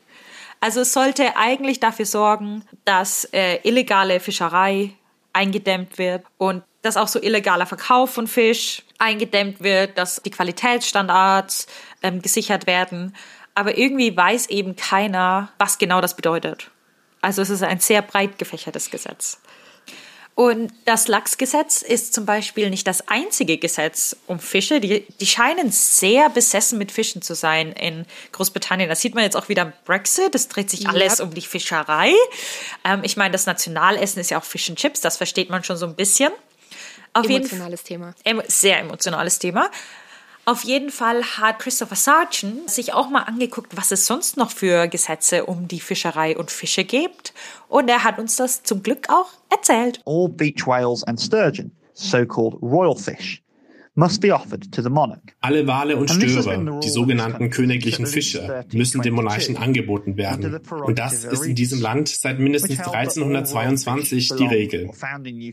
Also 0.62 0.82
es 0.82 0.94
sollte 0.94 1.36
eigentlich 1.36 1.80
dafür 1.80 2.06
sorgen, 2.06 2.64
dass 2.86 3.26
äh, 3.34 3.60
illegale 3.64 4.20
Fischerei 4.20 4.94
eingedämmt 5.34 5.98
wird 5.98 6.24
und 6.38 6.64
dass 6.84 6.98
auch 6.98 7.08
so 7.08 7.20
illegaler 7.20 7.66
Verkauf 7.66 8.14
von 8.14 8.28
Fisch 8.28 8.84
eingedämmt 9.00 9.62
wird, 9.62 9.98
dass 9.98 10.22
die 10.22 10.30
Qualitätsstandards 10.30 11.68
ähm, 12.04 12.22
gesichert 12.22 12.68
werden. 12.68 13.16
Aber 13.56 13.78
irgendwie 13.78 14.16
weiß 14.16 14.50
eben 14.50 14.76
keiner, 14.76 15.50
was 15.58 15.80
genau 15.80 16.00
das 16.00 16.16
bedeutet. 16.16 16.70
Also 17.22 17.42
es 17.42 17.50
ist 17.50 17.64
ein 17.64 17.80
sehr 17.80 18.02
breit 18.04 18.38
gefächertes 18.38 18.90
Gesetz. 18.92 19.42
Und 20.34 20.74
das 20.86 21.08
Lachsgesetz 21.08 21.82
ist 21.82 22.14
zum 22.14 22.26
Beispiel 22.26 22.70
nicht 22.70 22.88
das 22.88 23.08
einzige 23.08 23.58
Gesetz 23.58 24.16
um 24.28 24.40
Fische. 24.40 24.80
Die, 24.80 25.06
die 25.20 25.26
scheinen 25.26 25.72
sehr 25.72 26.30
besessen 26.30 26.78
mit 26.78 26.92
Fischen 26.92 27.22
zu 27.22 27.36
sein 27.36 27.74
in 27.74 28.06
Großbritannien. 28.32 28.90
Das 28.90 29.02
sieht 29.02 29.14
man 29.14 29.24
jetzt 29.24 29.36
auch 29.36 29.50
wieder 29.50 29.64
im 29.64 29.74
Brexit. 29.86 30.34
Es 30.34 30.48
dreht 30.48 30.70
sich 30.70 30.88
alles 30.88 31.20
ja. 31.20 31.26
um 31.26 31.34
die 31.34 31.42
Fischerei. 31.42 32.14
Ähm, 32.86 33.02
ich 33.04 33.18
meine, 33.18 33.34
das 33.34 33.46
Nationalessen 33.46 34.22
ist 34.22 34.32
ja 34.32 34.40
auch 34.40 34.46
Fish 34.46 34.70
and 34.70 34.80
Chips. 34.80 35.02
Das 35.02 35.18
versteht 35.18 35.50
man 35.50 35.64
schon 35.64 35.78
so 35.78 35.86
ein 35.86 35.96
bisschen. 35.96 36.32
Auf 37.14 37.26
emotionales 37.26 37.84
Thema. 37.84 38.16
Sehr 38.48 38.80
emotionales 38.80 39.38
Thema. 39.38 39.70
Auf 40.46 40.64
jeden 40.64 40.90
Fall 40.90 41.24
hat 41.24 41.60
Christopher 41.60 41.96
Sargent 41.96 42.70
sich 42.70 42.94
auch 42.94 43.10
mal 43.10 43.24
angeguckt, 43.24 43.78
was 43.78 43.92
es 43.92 44.08
sonst 44.08 44.38
noch 44.38 44.50
für 44.50 44.88
Gesetze 44.88 45.46
um 45.46 45.68
die 45.68 45.80
Fischerei 45.80 46.36
und 46.36 46.50
Fische 46.50 46.84
gibt. 46.84 47.34
Und 47.70 47.88
er 47.90 48.04
hat 48.04 48.18
uns 48.18 48.38
das 48.38 48.64
zum 48.64 48.82
Glück 48.82 49.08
auch 49.10 49.30
erzählt. 49.50 50.02
All 50.06 50.28
beach 50.28 50.66
whales 50.66 51.04
and 51.04 51.22
sturgeon, 51.22 51.72
so-called 51.94 52.56
royal 52.62 52.96
fish, 52.96 53.44
must 53.96 54.22
be 54.22 54.34
offered 54.34 54.72
to 54.72 54.82
the 54.82 54.90
monarch. 54.90 55.36
Alle 55.42 55.68
Wale 55.68 55.98
und 55.98 56.10
Störe, 56.10 56.80
die 56.82 56.90
sogenannten 56.90 57.50
königlichen 57.50 58.06
Fische, 58.06 58.66
müssen 58.74 59.02
dem 59.02 59.16
Monarchen 59.16 59.58
angeboten 59.58 60.16
werden. 60.16 60.60
Und 60.86 60.98
das 60.98 61.26
ist 61.26 61.46
in 61.46 61.56
diesem 61.56 61.82
Land 61.82 62.08
seit 62.08 62.40
mindestens 62.40 62.80
1322 62.80 64.30
die 64.38 64.46
Regel. 64.46 64.92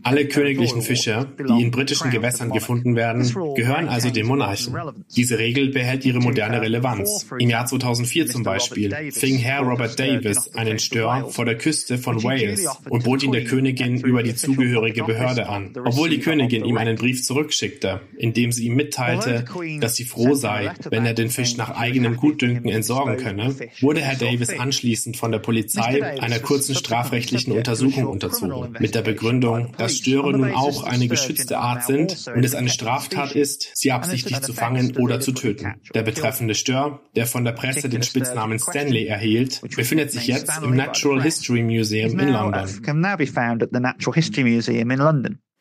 Alle 0.05 0.29
königlichen 0.29 0.83
Fische, 0.83 1.27
die 1.39 1.63
in 1.63 1.71
britischen 1.73 2.11
Gewässern 2.11 2.51
gefunden 2.51 2.95
werden, 2.95 3.23
gehören 3.57 3.89
also 3.89 4.11
dem 4.11 4.29
Monarchen. 4.29 4.77
Diese 5.17 5.39
Regel 5.39 5.71
behält 5.71 6.05
ihre 6.05 6.21
moderne 6.21 6.61
Relevanz. 6.61 7.27
Im 7.39 7.51
Jahr 7.51 7.67
2004 7.67 8.29
zum 8.29 8.45
Beispiel 8.45 8.95
fing 9.11 9.37
Herr 9.37 9.63
Robert 9.63 9.99
Davis 9.99 10.55
einen 10.55 10.79
Stör 10.79 11.29
vor 11.31 11.45
der 11.45 11.57
Küste 11.57 11.99
von 11.99 12.23
Wales 12.23 12.69
und 12.89 13.03
bot 13.03 13.23
ihn 13.25 13.33
der 13.33 13.45
Königin 13.45 13.97
über 14.01 14.23
die 14.23 14.37
zugehörige 14.37 15.03
Behörde 15.03 15.49
an, 15.49 15.73
obwohl 15.85 16.09
die 16.09 16.21
Königin 16.21 16.65
ihm 16.65 16.77
einen 16.77 16.97
Brief 16.97 17.25
zurückschickte, 17.25 18.01
indem 18.29 18.53
sie 18.53 18.67
ihm 18.67 18.75
mitteilte, 18.75 19.45
dass 19.81 19.97
sie 19.97 20.05
froh 20.05 20.35
sei, 20.35 20.73
wenn 20.91 21.07
er 21.07 21.15
den 21.15 21.31
Fisch 21.31 21.57
nach 21.57 21.71
eigenem 21.71 22.17
Gutdünken 22.17 22.69
entsorgen 22.71 23.17
könne, 23.17 23.55
wurde 23.81 24.01
Herr 24.01 24.17
Davis 24.17 24.51
anschließend 24.51 25.17
von 25.17 25.33
der 25.33 25.39
Polizei 25.39 26.21
einer 26.21 26.39
kurzen 26.39 26.75
strafrechtlichen 26.75 27.53
Untersuchung 27.53 28.07
unterzogen, 28.07 28.77
mit 28.79 28.95
der 28.95 29.03
Begründung, 29.03 29.73
dass 29.79 29.97
Störe 29.97 30.33
nun 30.33 30.53
auch 30.53 30.85
eine 30.85 31.09
geschützte 31.09 31.59
Art 31.59 31.85
sind 31.85 32.27
und 32.35 32.45
es 32.45 32.55
eine 32.55 32.69
Straftat 32.69 33.35
ist, 33.35 33.71
sie 33.75 33.93
absichtlich 33.93 34.41
zu 34.43 34.53
fangen 34.53 34.97
oder 34.97 35.21
zu 35.21 35.33
töten. 35.33 35.75
Der 35.95 36.03
betreffende 36.03 36.55
Stör, 36.55 37.01
der 37.17 37.27
von 37.27 37.45
der 37.45 37.53
Presse 37.53 37.89
den 37.89 38.03
Spitznamen 38.03 38.59
Stanley 38.59 39.07
erhielt, 39.07 39.61
befindet 39.75 40.11
sich 40.13 40.27
jetzt 40.27 40.51
im 40.63 40.77
Natural 40.77 41.23
History 41.23 41.63
Museum 41.63 42.19
in 42.19 42.29
London. 42.29 42.69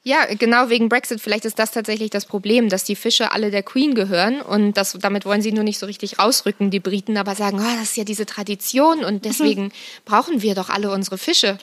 Ja, 0.07 0.23
genau 0.23 0.69
wegen 0.69 0.87
Brexit. 0.87 1.19
Vielleicht 1.19 1.43
ist 1.43 1.59
das 1.59 1.71
tatsächlich 1.71 2.09
das 2.09 2.25
Problem, 2.25 2.69
dass 2.69 2.85
die 2.85 2.95
Fische 2.95 3.33
alle 3.33 3.51
der 3.51 3.61
Queen 3.61 3.93
gehören 3.93 4.41
und 4.41 4.77
das, 4.77 4.93
damit 4.93 5.25
wollen 5.25 5.41
sie 5.41 5.51
nur 5.51 5.65
nicht 5.65 5.79
so 5.79 5.85
richtig 5.85 6.17
rausrücken, 6.17 6.71
die 6.71 6.79
Briten, 6.79 7.17
aber 7.17 7.35
sagen, 7.35 7.59
oh, 7.59 7.77
das 7.77 7.89
ist 7.89 7.97
ja 7.97 8.05
diese 8.05 8.25
Tradition 8.25 9.03
und 9.03 9.25
deswegen 9.25 9.63
mhm. 9.63 9.71
brauchen 10.05 10.41
wir 10.41 10.55
doch 10.55 10.69
alle 10.69 10.91
unsere 10.91 11.17
Fische. 11.17 11.57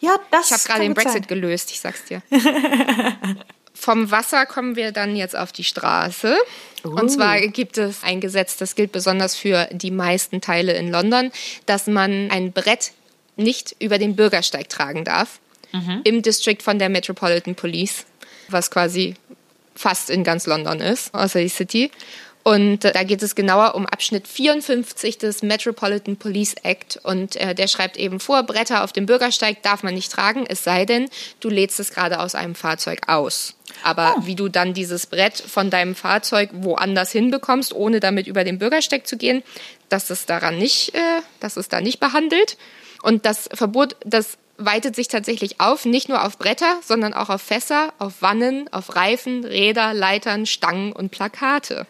Ja, 0.00 0.16
das 0.32 0.46
Ich 0.46 0.52
habe 0.54 0.62
gerade 0.64 0.80
den 0.80 0.94
Brexit 0.94 1.12
sein. 1.12 1.26
gelöst, 1.28 1.70
ich 1.70 1.78
sag's 1.78 2.04
dir. 2.06 2.20
Vom 3.74 4.10
Wasser 4.10 4.44
kommen 4.46 4.74
wir 4.74 4.90
dann 4.90 5.14
jetzt 5.14 5.36
auf 5.36 5.52
die 5.52 5.62
Straße. 5.62 6.36
Uh. 6.84 6.88
Und 6.88 7.10
zwar 7.10 7.38
gibt 7.42 7.78
es 7.78 8.02
ein 8.02 8.20
Gesetz, 8.20 8.56
das 8.56 8.74
gilt 8.74 8.90
besonders 8.90 9.36
für 9.36 9.68
die 9.70 9.92
meisten 9.92 10.40
Teile 10.40 10.72
in 10.72 10.90
London, 10.90 11.30
dass 11.66 11.86
man 11.86 12.28
ein 12.32 12.50
Brett 12.50 12.90
nicht 13.36 13.76
über 13.78 13.98
den 13.98 14.16
Bürgersteig 14.16 14.68
tragen 14.68 15.04
darf 15.04 15.38
mhm. 15.72 16.00
im 16.04 16.22
District 16.22 16.58
von 16.62 16.78
der 16.78 16.88
Metropolitan 16.88 17.54
Police, 17.54 18.06
was 18.48 18.70
quasi 18.70 19.14
fast 19.74 20.10
in 20.10 20.24
ganz 20.24 20.46
London 20.46 20.80
ist, 20.80 21.14
außer 21.14 21.40
die 21.40 21.48
City. 21.48 21.90
Und 22.46 22.84
äh, 22.84 22.92
da 22.92 23.02
geht 23.02 23.24
es 23.24 23.34
genauer 23.34 23.74
um 23.74 23.86
Abschnitt 23.86 24.28
54 24.28 25.18
des 25.18 25.42
Metropolitan 25.42 26.16
Police 26.16 26.54
Act. 26.62 26.96
Und 27.02 27.34
äh, 27.34 27.56
der 27.56 27.66
schreibt 27.66 27.96
eben 27.96 28.20
vor, 28.20 28.44
Bretter 28.44 28.84
auf 28.84 28.92
dem 28.92 29.04
Bürgersteig 29.04 29.62
darf 29.62 29.82
man 29.82 29.94
nicht 29.94 30.12
tragen, 30.12 30.44
es 30.48 30.62
sei 30.62 30.84
denn, 30.84 31.08
du 31.40 31.48
lädst 31.48 31.80
es 31.80 31.90
gerade 31.90 32.20
aus 32.20 32.36
einem 32.36 32.54
Fahrzeug 32.54 33.00
aus. 33.08 33.56
Aber 33.82 34.14
oh. 34.16 34.26
wie 34.26 34.36
du 34.36 34.48
dann 34.48 34.74
dieses 34.74 35.06
Brett 35.06 35.36
von 35.36 35.70
deinem 35.70 35.96
Fahrzeug 35.96 36.50
woanders 36.52 37.10
hinbekommst, 37.10 37.74
ohne 37.74 37.98
damit 37.98 38.28
über 38.28 38.44
den 38.44 38.60
Bürgersteig 38.60 39.08
zu 39.08 39.16
gehen, 39.16 39.42
das 39.88 40.10
ist 40.10 40.30
daran 40.30 40.56
nicht, 40.56 40.94
äh, 40.94 41.00
das 41.40 41.56
ist 41.56 41.72
da 41.72 41.80
nicht 41.80 41.98
behandelt. 41.98 42.56
Und 43.02 43.26
das 43.26 43.48
Verbot, 43.52 43.96
das 44.04 44.38
weitet 44.58 44.96
sich 44.96 45.08
tatsächlich 45.08 45.60
auf, 45.60 45.84
nicht 45.84 46.08
nur 46.08 46.24
auf 46.24 46.38
Bretter, 46.38 46.80
sondern 46.82 47.14
auch 47.14 47.28
auf 47.28 47.42
Fässer, 47.42 47.92
auf 47.98 48.22
Wannen, 48.22 48.72
auf 48.72 48.96
Reifen, 48.96 49.44
Räder, 49.44 49.94
Leitern, 49.94 50.46
Stangen 50.46 50.92
und 50.92 51.10
Plakate. 51.10 51.86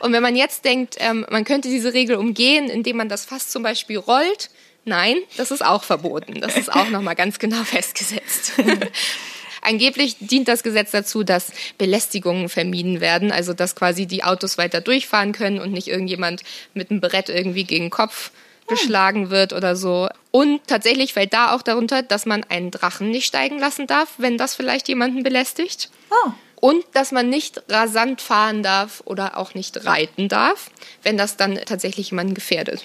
Und 0.00 0.12
wenn 0.12 0.22
man 0.22 0.36
jetzt 0.36 0.64
denkt, 0.64 0.96
ähm, 0.98 1.26
man 1.30 1.44
könnte 1.44 1.68
diese 1.68 1.92
Regel 1.92 2.16
umgehen, 2.16 2.68
indem 2.68 2.96
man 2.96 3.08
das 3.08 3.24
Fass 3.24 3.50
zum 3.50 3.62
Beispiel 3.62 3.98
rollt, 3.98 4.50
nein, 4.84 5.16
das 5.36 5.50
ist 5.50 5.64
auch 5.64 5.84
verboten. 5.84 6.40
Das 6.40 6.56
ist 6.56 6.72
auch 6.72 6.88
nochmal 6.88 7.14
ganz 7.14 7.38
genau 7.38 7.62
festgesetzt. 7.64 8.52
Angeblich 9.62 10.16
dient 10.20 10.48
das 10.48 10.62
Gesetz 10.62 10.92
dazu, 10.92 11.24
dass 11.24 11.50
Belästigungen 11.76 12.48
vermieden 12.48 13.00
werden, 13.00 13.32
also 13.32 13.52
dass 13.52 13.74
quasi 13.74 14.06
die 14.06 14.22
Autos 14.22 14.58
weiter 14.58 14.80
durchfahren 14.80 15.32
können 15.32 15.58
und 15.58 15.72
nicht 15.72 15.88
irgendjemand 15.88 16.42
mit 16.72 16.90
einem 16.90 17.00
Brett 17.00 17.28
irgendwie 17.28 17.64
gegen 17.64 17.86
den 17.86 17.90
Kopf 17.90 18.30
geschlagen 18.66 19.30
wird 19.30 19.52
oder 19.52 19.76
so. 19.76 20.08
Und 20.30 20.66
tatsächlich 20.66 21.12
fällt 21.12 21.32
da 21.32 21.54
auch 21.54 21.62
darunter, 21.62 22.02
dass 22.02 22.26
man 22.26 22.44
einen 22.44 22.70
Drachen 22.70 23.10
nicht 23.10 23.26
steigen 23.26 23.58
lassen 23.58 23.86
darf, 23.86 24.14
wenn 24.18 24.38
das 24.38 24.54
vielleicht 24.54 24.88
jemanden 24.88 25.22
belästigt. 25.22 25.90
Oh. 26.10 26.30
Und 26.60 26.84
dass 26.92 27.12
man 27.12 27.28
nicht 27.28 27.62
rasant 27.68 28.20
fahren 28.20 28.62
darf 28.62 29.02
oder 29.04 29.36
auch 29.36 29.54
nicht 29.54 29.84
reiten 29.84 30.28
darf, 30.28 30.70
wenn 31.02 31.16
das 31.16 31.36
dann 31.36 31.56
tatsächlich 31.56 32.10
jemanden 32.10 32.34
gefährdet. 32.34 32.84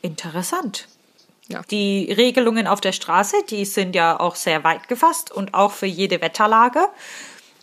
Interessant. 0.00 0.88
Ja. 1.48 1.62
Die 1.70 2.10
Regelungen 2.12 2.66
auf 2.66 2.80
der 2.80 2.92
Straße, 2.92 3.36
die 3.50 3.64
sind 3.64 3.94
ja 3.94 4.18
auch 4.18 4.36
sehr 4.36 4.64
weit 4.64 4.88
gefasst 4.88 5.30
und 5.30 5.54
auch 5.54 5.72
für 5.72 5.86
jede 5.86 6.20
Wetterlage. 6.20 6.80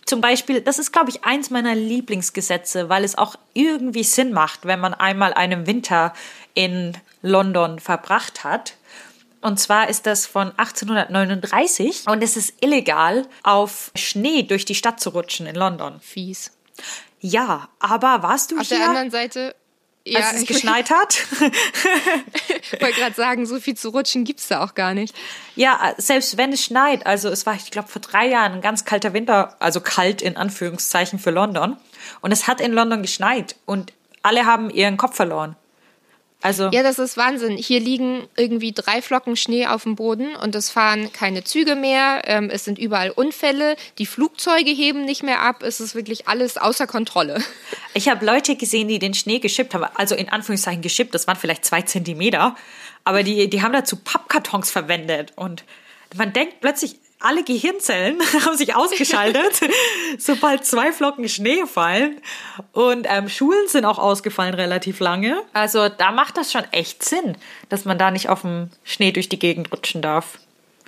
Zum 0.06 0.20
Beispiel, 0.20 0.60
das 0.60 0.78
ist, 0.78 0.92
glaube 0.92 1.10
ich, 1.10 1.24
eins 1.24 1.50
meiner 1.50 1.74
Lieblingsgesetze, 1.74 2.88
weil 2.88 3.04
es 3.04 3.16
auch 3.16 3.36
irgendwie 3.54 4.02
Sinn 4.02 4.32
macht, 4.32 4.64
wenn 4.64 4.80
man 4.80 4.94
einmal 4.94 5.34
einen 5.34 5.66
Winter 5.66 6.14
in 6.54 6.96
London 7.22 7.78
verbracht 7.78 8.44
hat. 8.44 8.74
Und 9.40 9.58
zwar 9.58 9.88
ist 9.88 10.06
das 10.06 10.26
von 10.26 10.52
1839 10.56 12.04
und 12.06 12.22
es 12.22 12.36
ist 12.36 12.62
illegal, 12.62 13.26
auf 13.42 13.90
Schnee 13.94 14.42
durch 14.42 14.66
die 14.66 14.74
Stadt 14.74 15.00
zu 15.00 15.10
rutschen 15.10 15.46
in 15.46 15.54
London. 15.54 15.98
Fies. 16.00 16.52
Ja, 17.20 17.68
aber 17.78 18.22
warst 18.22 18.50
du 18.50 18.58
auf 18.58 18.66
hier? 18.66 18.76
Auf 18.76 18.82
der 18.82 18.88
anderen 18.88 19.10
Seite, 19.10 19.54
ja, 20.04 20.20
als 20.20 20.40
es 20.40 20.46
geschneit 20.46 20.90
hat. 20.90 21.20
ich 22.62 22.80
wollte 22.80 23.00
gerade 23.00 23.14
sagen, 23.14 23.46
so 23.46 23.60
viel 23.60 23.76
zu 23.76 23.90
rutschen 23.90 24.24
gibt 24.24 24.40
es 24.40 24.48
da 24.48 24.62
auch 24.62 24.74
gar 24.74 24.92
nicht. 24.92 25.14
Ja, 25.56 25.94
selbst 25.96 26.36
wenn 26.36 26.52
es 26.52 26.62
schneit, 26.62 27.06
also 27.06 27.30
es 27.30 27.46
war, 27.46 27.54
ich 27.54 27.70
glaube, 27.70 27.88
vor 27.88 28.02
drei 28.02 28.28
Jahren 28.28 28.52
ein 28.52 28.60
ganz 28.60 28.84
kalter 28.84 29.14
Winter, 29.14 29.56
also 29.60 29.80
kalt 29.80 30.20
in 30.20 30.36
Anführungszeichen 30.36 31.18
für 31.18 31.30
London. 31.30 31.78
Und 32.20 32.32
es 32.32 32.46
hat 32.46 32.60
in 32.60 32.72
London 32.72 33.02
geschneit 33.02 33.56
und 33.64 33.92
alle 34.22 34.44
haben 34.44 34.68
ihren 34.70 34.96
Kopf 34.96 35.16
verloren. 35.16 35.56
Also 36.42 36.70
ja, 36.72 36.82
das 36.82 36.98
ist 36.98 37.16
Wahnsinn. 37.16 37.56
Hier 37.56 37.80
liegen 37.80 38.26
irgendwie 38.36 38.72
drei 38.72 39.02
Flocken 39.02 39.36
Schnee 39.36 39.66
auf 39.66 39.82
dem 39.82 39.94
Boden 39.96 40.34
und 40.36 40.54
es 40.54 40.70
fahren 40.70 41.12
keine 41.12 41.44
Züge 41.44 41.74
mehr. 41.74 42.22
Ähm, 42.24 42.48
es 42.50 42.64
sind 42.64 42.78
überall 42.78 43.10
Unfälle. 43.10 43.76
Die 43.98 44.06
Flugzeuge 44.06 44.70
heben 44.70 45.04
nicht 45.04 45.22
mehr 45.22 45.42
ab. 45.42 45.62
Es 45.62 45.80
ist 45.80 45.94
wirklich 45.94 46.28
alles 46.28 46.56
außer 46.56 46.86
Kontrolle. 46.86 47.42
Ich 47.92 48.08
habe 48.08 48.24
Leute 48.24 48.54
gesehen, 48.54 48.86
die 48.86 49.00
den 49.00 49.14
Schnee 49.14 49.40
geschippt 49.40 49.74
haben. 49.74 49.84
Also 49.96 50.14
in 50.14 50.28
Anführungszeichen 50.28 50.80
geschippt. 50.80 51.12
Das 51.12 51.26
waren 51.26 51.36
vielleicht 51.36 51.64
zwei 51.64 51.82
Zentimeter. 51.82 52.54
Aber 53.02 53.24
die, 53.24 53.50
die 53.50 53.62
haben 53.62 53.72
dazu 53.72 53.96
Pappkartons 53.96 54.70
verwendet. 54.70 55.32
Und 55.34 55.64
man 56.14 56.32
denkt 56.32 56.60
plötzlich, 56.60 57.00
alle 57.20 57.44
Gehirnzellen 57.44 58.20
haben 58.44 58.56
sich 58.56 58.74
ausgeschaltet, 58.74 59.60
sobald 60.18 60.64
zwei 60.64 60.92
Flocken 60.92 61.28
Schnee 61.28 61.66
fallen. 61.66 62.20
Und 62.72 63.06
ähm, 63.08 63.28
Schulen 63.28 63.68
sind 63.68 63.84
auch 63.84 63.98
ausgefallen 63.98 64.54
relativ 64.54 65.00
lange. 65.00 65.42
Also 65.52 65.88
da 65.88 66.12
macht 66.12 66.36
das 66.36 66.50
schon 66.52 66.64
echt 66.72 67.04
Sinn, 67.04 67.36
dass 67.68 67.84
man 67.84 67.98
da 67.98 68.10
nicht 68.10 68.28
auf 68.28 68.42
dem 68.42 68.70
Schnee 68.84 69.12
durch 69.12 69.28
die 69.28 69.38
Gegend 69.38 69.72
rutschen 69.72 70.02
darf. 70.02 70.38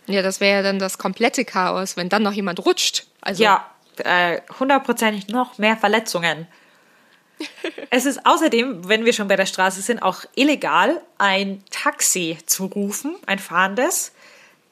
Ja, 0.06 0.22
das 0.22 0.40
wäre 0.40 0.56
ja 0.56 0.62
dann 0.62 0.78
das 0.78 0.98
komplette 0.98 1.44
Chaos, 1.44 1.96
wenn 1.96 2.08
dann 2.08 2.22
noch 2.22 2.32
jemand 2.32 2.64
rutscht. 2.64 3.06
Also 3.20 3.42
ja, 3.44 3.64
äh, 3.98 4.40
hundertprozentig 4.58 5.28
äh, 5.28 5.32
noch 5.32 5.58
mehr 5.58 5.76
Verletzungen. 5.76 6.46
es 7.90 8.04
ist 8.04 8.24
außerdem, 8.26 8.88
wenn 8.88 9.04
wir 9.04 9.12
schon 9.12 9.28
bei 9.28 9.36
der 9.36 9.46
Straße 9.46 9.82
sind, 9.82 10.02
auch 10.02 10.24
illegal, 10.34 11.00
ein 11.18 11.62
Taxi 11.70 12.38
zu 12.46 12.66
rufen, 12.66 13.16
ein 13.26 13.38
fahrendes 13.38 14.12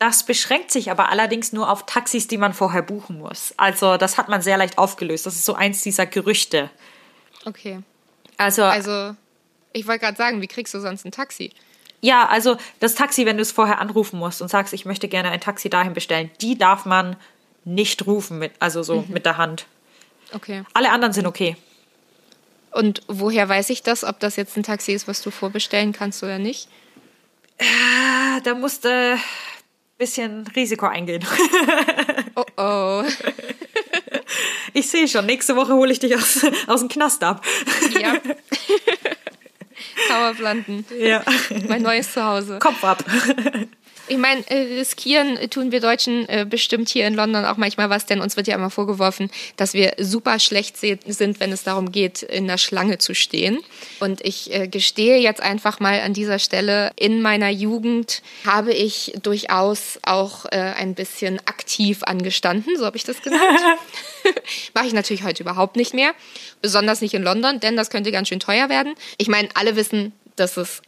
das 0.00 0.24
beschränkt 0.24 0.72
sich 0.72 0.90
aber 0.90 1.10
allerdings 1.10 1.52
nur 1.52 1.70
auf 1.70 1.84
Taxis, 1.84 2.26
die 2.26 2.38
man 2.38 2.54
vorher 2.54 2.80
buchen 2.80 3.18
muss. 3.18 3.52
Also 3.58 3.98
das 3.98 4.16
hat 4.16 4.30
man 4.30 4.40
sehr 4.40 4.56
leicht 4.56 4.78
aufgelöst. 4.78 5.26
Das 5.26 5.34
ist 5.34 5.44
so 5.44 5.54
eins 5.54 5.82
dieser 5.82 6.06
Gerüchte. 6.06 6.70
Okay. 7.44 7.80
Also, 8.38 8.64
also 8.64 9.14
ich 9.74 9.86
wollte 9.86 10.00
gerade 10.00 10.16
sagen, 10.16 10.40
wie 10.40 10.46
kriegst 10.46 10.72
du 10.72 10.80
sonst 10.80 11.04
ein 11.04 11.12
Taxi? 11.12 11.52
Ja, 12.00 12.26
also 12.26 12.56
das 12.80 12.94
Taxi, 12.94 13.26
wenn 13.26 13.36
du 13.36 13.42
es 13.42 13.52
vorher 13.52 13.78
anrufen 13.78 14.18
musst 14.18 14.40
und 14.40 14.48
sagst, 14.48 14.72
ich 14.72 14.86
möchte 14.86 15.06
gerne 15.06 15.30
ein 15.30 15.40
Taxi 15.40 15.68
dahin 15.68 15.92
bestellen, 15.92 16.30
die 16.40 16.56
darf 16.56 16.86
man 16.86 17.16
nicht 17.66 18.06
rufen, 18.06 18.38
mit, 18.38 18.52
also 18.58 18.82
so 18.82 19.02
mhm. 19.02 19.12
mit 19.12 19.26
der 19.26 19.36
Hand. 19.36 19.66
Okay. 20.32 20.62
Alle 20.72 20.92
anderen 20.92 21.12
sind 21.12 21.26
okay. 21.26 21.58
Und 22.70 23.02
woher 23.06 23.46
weiß 23.46 23.68
ich 23.68 23.82
das, 23.82 24.02
ob 24.02 24.18
das 24.18 24.36
jetzt 24.36 24.56
ein 24.56 24.62
Taxi 24.62 24.92
ist, 24.92 25.06
was 25.06 25.20
du 25.20 25.30
vorbestellen 25.30 25.92
kannst 25.92 26.22
oder 26.22 26.38
nicht? 26.38 26.68
Äh, 27.58 28.40
da 28.44 28.54
musst 28.54 28.86
du 28.86 28.88
ein 28.88 29.20
bisschen 30.00 30.46
Risiko 30.56 30.86
eingehen. 30.86 31.24
oh 32.34 32.44
oh. 32.56 33.04
Ich 34.72 34.90
sehe 34.90 35.06
schon, 35.06 35.26
nächste 35.26 35.54
Woche 35.56 35.74
hole 35.74 35.92
ich 35.92 35.98
dich 35.98 36.16
aus, 36.16 36.44
aus 36.66 36.80
dem 36.80 36.88
Knast 36.88 37.22
ab. 37.22 37.44
Ja. 38.00 38.14
Kauerplanten. 40.08 40.84
Ja. 40.98 41.22
Mein 41.68 41.82
neues 41.82 42.12
Zuhause. 42.12 42.58
Kopf 42.58 42.82
ab. 42.82 43.04
Ich 44.10 44.18
meine, 44.18 44.42
äh, 44.50 44.74
riskieren 44.74 45.38
tun 45.50 45.70
wir 45.70 45.78
Deutschen 45.78 46.28
äh, 46.28 46.44
bestimmt 46.44 46.88
hier 46.88 47.06
in 47.06 47.14
London 47.14 47.44
auch 47.44 47.56
manchmal 47.56 47.90
was, 47.90 48.06
denn 48.06 48.20
uns 48.20 48.36
wird 48.36 48.48
ja 48.48 48.56
immer 48.56 48.68
vorgeworfen, 48.68 49.30
dass 49.56 49.72
wir 49.72 49.94
super 49.98 50.40
schlecht 50.40 50.76
sind, 50.76 51.38
wenn 51.38 51.52
es 51.52 51.62
darum 51.62 51.92
geht, 51.92 52.24
in 52.24 52.48
der 52.48 52.58
Schlange 52.58 52.98
zu 52.98 53.14
stehen. 53.14 53.60
Und 54.00 54.20
ich 54.26 54.52
äh, 54.52 54.66
gestehe 54.66 55.18
jetzt 55.18 55.40
einfach 55.40 55.78
mal 55.78 56.00
an 56.00 56.12
dieser 56.12 56.40
Stelle, 56.40 56.90
in 56.96 57.22
meiner 57.22 57.50
Jugend 57.50 58.22
habe 58.44 58.72
ich 58.72 59.12
durchaus 59.22 60.00
auch 60.02 60.44
ein 60.46 60.94
bisschen 60.94 61.38
aktiv 61.46 62.02
angestanden, 62.02 62.76
so 62.76 62.86
habe 62.86 62.96
ich 62.96 63.04
das 63.04 63.22
genannt. 63.22 63.60
Mache 64.74 64.86
ich 64.88 64.92
natürlich 64.92 65.22
heute 65.22 65.44
überhaupt 65.44 65.76
nicht 65.76 65.94
mehr, 65.94 66.14
besonders 66.60 67.00
nicht 67.00 67.14
in 67.14 67.22
London, 67.22 67.60
denn 67.60 67.76
das 67.76 67.90
könnte 67.90 68.10
ganz 68.10 68.28
schön 68.28 68.40
teuer 68.40 68.68
werden. 68.68 68.94
Ich 69.18 69.28
meine, 69.28 69.48
alle 69.54 69.76
wissen, 69.76 70.12
dass 70.34 70.56
es 70.56 70.82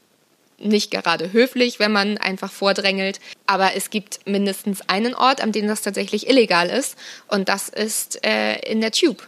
nicht 0.62 0.90
gerade 0.90 1.32
höflich, 1.32 1.78
wenn 1.78 1.92
man 1.92 2.18
einfach 2.18 2.50
vordrängelt. 2.50 3.20
Aber 3.46 3.74
es 3.74 3.90
gibt 3.90 4.26
mindestens 4.26 4.80
einen 4.88 5.14
Ort, 5.14 5.40
an 5.40 5.52
dem 5.52 5.66
das 5.66 5.82
tatsächlich 5.82 6.28
illegal 6.28 6.68
ist. 6.68 6.96
Und 7.28 7.48
das 7.48 7.68
ist 7.68 8.24
äh, 8.24 8.58
in 8.60 8.80
der 8.80 8.92
Tube. 8.92 9.22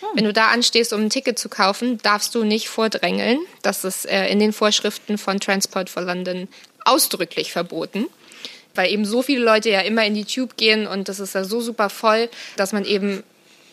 Hm. 0.00 0.08
Wenn 0.14 0.24
du 0.24 0.32
da 0.32 0.48
anstehst, 0.48 0.92
um 0.92 1.02
ein 1.02 1.10
Ticket 1.10 1.38
zu 1.38 1.48
kaufen, 1.48 1.98
darfst 1.98 2.34
du 2.34 2.44
nicht 2.44 2.68
vordrängeln. 2.68 3.38
Das 3.62 3.84
ist 3.84 4.06
äh, 4.06 4.28
in 4.28 4.38
den 4.38 4.52
Vorschriften 4.52 5.18
von 5.18 5.40
Transport 5.40 5.90
for 5.90 6.02
London 6.02 6.48
ausdrücklich 6.84 7.52
verboten. 7.52 8.06
Weil 8.74 8.92
eben 8.92 9.04
so 9.04 9.22
viele 9.22 9.44
Leute 9.44 9.70
ja 9.70 9.80
immer 9.80 10.04
in 10.04 10.14
die 10.14 10.24
Tube 10.24 10.56
gehen 10.56 10.86
und 10.86 11.08
das 11.08 11.18
ist 11.18 11.34
ja 11.34 11.44
so 11.44 11.60
super 11.60 11.90
voll, 11.90 12.28
dass 12.56 12.72
man 12.72 12.84
eben 12.84 13.24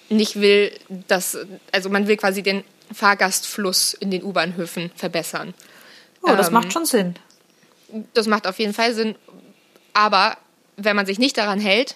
nicht 0.10 0.42
will, 0.42 0.72
dass, 1.08 1.38
also 1.72 1.90
man 1.90 2.08
will 2.08 2.18
quasi 2.18 2.42
den 2.42 2.64
Fahrgastfluss 2.94 3.94
in 3.94 4.12
den 4.12 4.24
U-Bahnhöfen 4.24 4.92
verbessern. 4.96 5.54
Oh, 6.28 6.36
das 6.36 6.48
ähm, 6.48 6.54
macht 6.54 6.74
schon 6.74 6.86
Sinn. 6.86 7.16
Das 8.14 8.28
macht 8.28 8.48
auf 8.48 8.60
jeden 8.60 8.74
Fall 8.74 8.94
Sinn. 8.94 9.16
Aber 9.94 10.38
wenn 10.76 10.96
man 10.96 11.06
sich 11.06 11.20
nicht 11.20 11.38
daran 11.38 11.60
hält, 11.60 11.96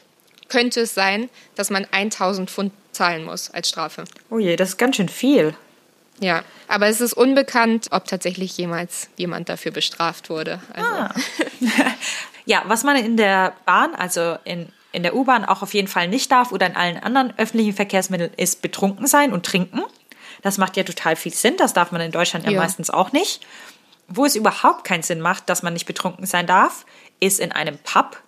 könnte 0.50 0.82
es 0.82 0.94
sein, 0.94 1.30
dass 1.56 1.70
man 1.70 1.88
1000 1.92 2.50
Pfund 2.50 2.74
zahlen 2.92 3.24
muss 3.24 3.50
als 3.52 3.70
Strafe. 3.70 4.04
Oh 4.30 4.40
je, 4.40 4.56
das 4.56 4.70
ist 4.70 4.78
ganz 4.78 4.98
schön 4.98 5.10
viel. 5.10 5.56
Ja, 6.20 6.44
aber 6.68 6.88
es 6.88 7.02
ist 7.02 7.14
unbekannt, 7.14 7.88
ob 7.92 8.06
tatsächlich 8.06 8.56
jemals 8.58 9.10
jemand 9.18 9.50
dafür 9.50 9.72
bestraft 9.72 10.30
wurde. 10.30 10.62
Also. 10.74 10.90
Ah. 10.90 11.14
ja, 12.46 12.64
was 12.68 12.84
man 12.84 12.96
in 12.96 13.18
der 13.18 13.54
Bahn, 13.66 13.96
also 13.96 14.38
in, 14.44 14.70
in 14.92 15.04
der 15.04 15.16
U-Bahn 15.16 15.46
auch 15.46 15.64
auf 15.64 15.74
jeden 15.74 15.88
Fall 15.88 16.08
nicht 16.08 16.32
darf 16.32 16.52
oder 16.52 16.68
in 16.68 16.76
allen 16.76 16.98
anderen 16.98 17.34
öffentlichen 17.38 17.74
Verkehrsmitteln, 17.74 18.32
ist 18.38 18.62
betrunken 18.62 19.08
sein 19.08 19.34
und 19.34 19.46
trinken. 19.46 19.82
Das 20.44 20.58
macht 20.58 20.78
ja 20.78 20.84
total 20.84 21.16
viel 21.16 21.34
Sinn. 21.34 21.58
Das 21.58 21.74
darf 21.74 21.92
man 21.92 22.02
in 22.02 22.12
Deutschland 22.12 22.46
ja, 22.46 22.52
ja 22.52 22.60
meistens 22.60 22.90
auch 22.90 23.12
nicht. 23.12 23.46
Wo 24.14 24.26
es 24.26 24.36
überhaupt 24.36 24.84
keinen 24.84 25.04
Sinn 25.04 25.22
macht, 25.22 25.50
dass 25.50 25.64
man 25.64 25.74
nicht 25.74 25.86
betrunken 25.86 26.26
sein 26.26 26.46
darf, 26.46 26.86
ist 27.22 27.40
in 27.40 27.52
einem 27.54 27.78
Pub 27.78 28.22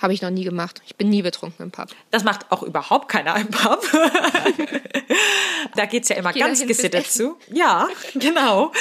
habe 0.00 0.12
ich 0.12 0.22
noch 0.22 0.30
nie 0.30 0.44
gemacht. 0.44 0.82
Ich 0.86 0.96
bin 0.96 1.08
nie 1.08 1.22
betrunken 1.22 1.66
im 1.66 1.70
Pub. 1.70 1.88
Das 2.10 2.24
macht 2.24 2.50
auch 2.50 2.62
überhaupt 2.62 3.08
keiner 3.08 3.36
im 3.36 3.48
Pub. 3.48 3.82
da 5.76 5.86
geht 5.86 6.04
es 6.04 6.08
ja 6.08 6.16
immer 6.16 6.32
ganz 6.32 6.66
gesittet 6.66 7.10
zu. 7.10 7.36
Ja, 7.50 7.88
genau. 8.14 8.72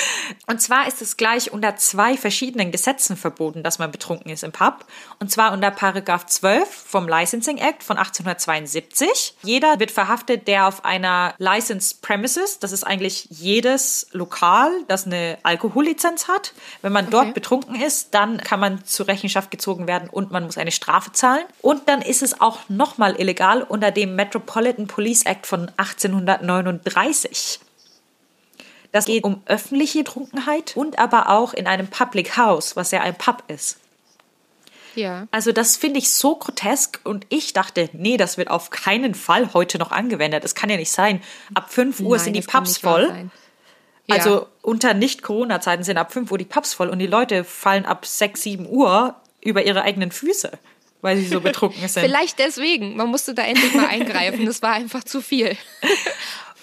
Und 0.47 0.61
zwar 0.61 0.87
ist 0.87 1.01
es 1.01 1.17
gleich 1.17 1.51
unter 1.51 1.75
zwei 1.75 2.17
verschiedenen 2.17 2.71
Gesetzen 2.71 3.15
verboten, 3.17 3.63
dass 3.63 3.79
man 3.79 3.91
betrunken 3.91 4.31
ist 4.31 4.43
im 4.43 4.51
Pub. 4.51 4.85
Und 5.19 5.31
zwar 5.31 5.53
unter 5.53 5.71
Paragraph 5.71 6.25
12 6.25 6.67
vom 6.69 7.07
Licensing 7.07 7.57
Act 7.57 7.83
von 7.83 7.97
1872. 7.97 9.35
Jeder 9.43 9.79
wird 9.79 9.91
verhaftet, 9.91 10.47
der 10.47 10.67
auf 10.67 10.85
einer 10.85 11.35
licensed 11.37 12.01
premises, 12.01 12.59
das 12.59 12.71
ist 12.71 12.83
eigentlich 12.83 13.27
jedes 13.29 14.07
Lokal, 14.11 14.71
das 14.87 15.05
eine 15.05 15.37
Alkohollizenz 15.43 16.27
hat. 16.27 16.53
Wenn 16.81 16.91
man 16.91 17.09
dort 17.09 17.25
okay. 17.25 17.33
betrunken 17.33 17.81
ist, 17.81 18.13
dann 18.13 18.37
kann 18.37 18.59
man 18.59 18.83
zur 18.85 19.07
Rechenschaft 19.07 19.51
gezogen 19.51 19.87
werden 19.87 20.09
und 20.09 20.31
man 20.31 20.43
muss 20.43 20.57
eine 20.57 20.71
Strafe 20.71 21.02
Strafe 21.03 21.11
zahlen. 21.11 21.45
Und 21.61 21.87
dann 21.87 22.01
ist 22.01 22.21
es 22.21 22.39
auch 22.39 22.69
nochmal 22.69 23.19
illegal 23.19 23.63
unter 23.63 23.91
dem 23.91 24.15
Metropolitan 24.15 24.87
Police 24.87 25.23
Act 25.25 25.47
von 25.47 25.71
1839. 25.77 27.59
Das 28.91 29.05
geht 29.05 29.23
um 29.23 29.41
öffentliche 29.45 30.03
Trunkenheit 30.03 30.77
und 30.77 30.99
aber 30.99 31.29
auch 31.29 31.53
in 31.53 31.65
einem 31.67 31.87
Public 31.87 32.37
House, 32.37 32.75
was 32.75 32.91
ja 32.91 33.01
ein 33.01 33.15
Pub 33.15 33.43
ist. 33.47 33.79
Ja. 34.95 35.27
Also 35.31 35.51
das 35.51 35.75
finde 35.75 35.97
ich 35.97 36.11
so 36.11 36.35
grotesk 36.35 36.99
und 37.03 37.25
ich 37.29 37.53
dachte, 37.53 37.89
nee, 37.93 38.17
das 38.17 38.37
wird 38.37 38.51
auf 38.51 38.69
keinen 38.69 39.15
Fall 39.15 39.51
heute 39.55 39.79
noch 39.79 39.91
angewendet. 39.91 40.43
Das 40.43 40.53
kann 40.53 40.69
ja 40.69 40.77
nicht 40.77 40.91
sein. 40.91 41.23
Ab 41.55 41.73
5 41.73 42.01
Uhr 42.01 42.17
Nein, 42.17 42.25
sind 42.25 42.33
die 42.35 42.41
Pubs 42.41 42.77
voll. 42.77 43.31
Ja. 44.05 44.15
Also 44.15 44.45
unter 44.61 44.93
Nicht-Corona-Zeiten 44.93 45.83
sind 45.83 45.97
ab 45.97 46.13
5 46.13 46.31
Uhr 46.31 46.37
die 46.37 46.45
Pubs 46.45 46.75
voll 46.75 46.89
und 46.89 46.99
die 46.99 47.07
Leute 47.07 47.43
fallen 47.43 47.85
ab 47.87 48.05
6, 48.05 48.43
7 48.43 48.67
Uhr 48.69 49.15
über 49.41 49.65
ihre 49.65 49.81
eigenen 49.81 50.11
Füße 50.11 50.51
weil 51.03 51.17
sie 51.17 51.27
so 51.27 51.41
betrunken 51.41 51.87
sind. 51.87 52.01
Vielleicht 52.01 52.39
deswegen. 52.39 52.95
Man 52.95 53.09
musste 53.09 53.35
da 53.35 53.43
endlich 53.43 53.73
mal 53.75 53.87
eingreifen. 53.87 54.45
Das 54.45 54.61
war 54.63 54.71
einfach 54.71 55.03
zu 55.03 55.21
viel. 55.21 55.55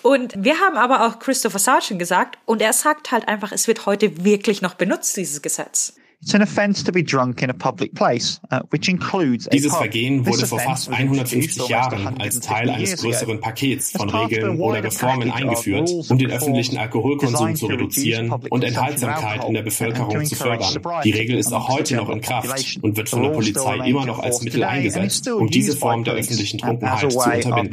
Und 0.02 0.32
wir 0.36 0.58
haben 0.58 0.76
aber 0.76 1.06
auch 1.06 1.18
Christopher 1.18 1.58
Sargent 1.58 1.98
gesagt, 1.98 2.38
und 2.46 2.62
er 2.62 2.72
sagt 2.72 3.12
halt 3.12 3.28
einfach, 3.28 3.52
es 3.52 3.68
wird 3.68 3.84
heute 3.84 4.24
wirklich 4.24 4.62
noch 4.62 4.74
benutzt, 4.74 5.16
dieses 5.16 5.42
Gesetz. 5.42 5.94
It's 6.22 6.34
an 6.34 6.42
offence 6.42 6.84
to 6.84 6.92
be 6.92 7.02
drunk 7.02 7.42
in 7.42 7.48
a 7.48 7.54
public 7.54 7.94
place, 7.94 8.40
which 8.68 8.90
includes 8.90 9.46
a 9.46 9.50
Dieses 9.50 9.74
Vergehen 9.74 10.26
wurde 10.26 10.46
vor 10.46 10.58
fast 10.60 10.90
150 10.90 11.66
Jahren 11.66 12.20
als 12.20 12.40
Teil 12.40 12.68
eines 12.68 13.00
größeren 13.00 13.40
Pakets 13.40 13.92
von 13.92 14.10
Regeln 14.10 14.60
oder 14.60 14.84
Reformen 14.84 15.30
eingeführt, 15.30 15.90
um 16.10 16.18
den 16.18 16.30
öffentlichen 16.30 16.76
Alkoholkonsum 16.76 17.56
zu 17.56 17.66
reduzieren 17.66 18.30
und 18.50 18.64
Enthaltsamkeit 18.64 19.46
in 19.46 19.54
der 19.54 19.62
Bevölkerung 19.62 20.22
zu 20.26 20.36
fördern. 20.36 20.82
Die 21.04 21.12
Regel 21.12 21.38
ist 21.38 21.54
auch 21.54 21.68
heute 21.68 21.96
noch 21.96 22.10
in 22.10 22.20
Kraft 22.20 22.78
und 22.82 22.98
wird 22.98 23.08
von 23.08 23.22
der 23.22 23.30
Polizei 23.30 23.76
immer 23.88 24.04
noch 24.04 24.18
als 24.18 24.42
Mittel 24.42 24.62
eingesetzt, 24.64 25.26
um 25.26 25.48
diese 25.48 25.74
Form 25.74 26.04
der 26.04 26.14
öffentlichen 26.14 26.58
Trunkenheit 26.58 27.10
zu 27.10 27.18
unterbinden. 27.18 27.70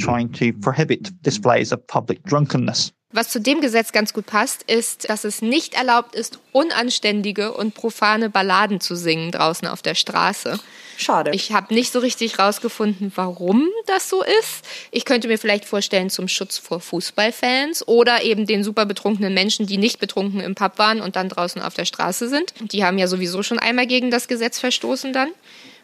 Was 3.14 3.30
zu 3.30 3.40
dem 3.40 3.62
Gesetz 3.62 3.94
ganz 3.94 4.12
gut 4.12 4.26
passt, 4.26 4.64
ist, 4.64 5.10
dass 5.10 5.24
es 5.24 5.42
nicht 5.42 5.76
erlaubt 5.76 6.14
ist, 6.14 6.40
unanständige 6.52 7.54
und 7.54 7.74
profane 7.74 8.30
Balladen 8.30 8.82
zu 8.82 8.98
singen 8.98 9.32
draußen 9.32 9.66
auf 9.66 9.82
der 9.82 9.96
Straße. 9.96 10.60
Schade. 10.98 11.32
Ich 11.34 11.54
habe 11.54 11.74
nicht 11.74 11.94
so 11.94 12.00
richtig 12.00 12.38
rausgefunden, 12.38 13.14
warum 13.16 13.70
das 13.86 14.10
so 14.10 14.24
ist. 14.24 14.66
Ich 14.92 15.06
könnte 15.06 15.30
mir 15.30 15.38
vielleicht 15.38 15.64
vorstellen, 15.64 16.10
zum 16.10 16.28
Schutz 16.28 16.58
vor 16.58 16.82
Fußballfans 16.82 17.88
oder 17.88 18.24
eben 18.24 18.46
den 18.46 18.66
super 18.66 18.86
betrunkenen 18.86 19.34
Menschen, 19.34 19.68
die 19.68 19.78
nicht 19.78 20.00
betrunken 20.00 20.42
im 20.42 20.56
Pub 20.56 20.78
waren 20.78 21.00
und 21.00 21.16
dann 21.16 21.30
draußen 21.30 21.62
auf 21.62 21.76
der 21.76 21.86
Straße 21.86 22.28
sind. 22.28 22.54
Die 22.60 22.84
haben 22.84 22.98
ja 22.98 23.08
sowieso 23.08 23.42
schon 23.42 23.60
einmal 23.60 23.88
gegen 23.88 24.12
das 24.12 24.28
Gesetz 24.28 24.60
verstoßen 24.60 25.14
dann. 25.14 25.30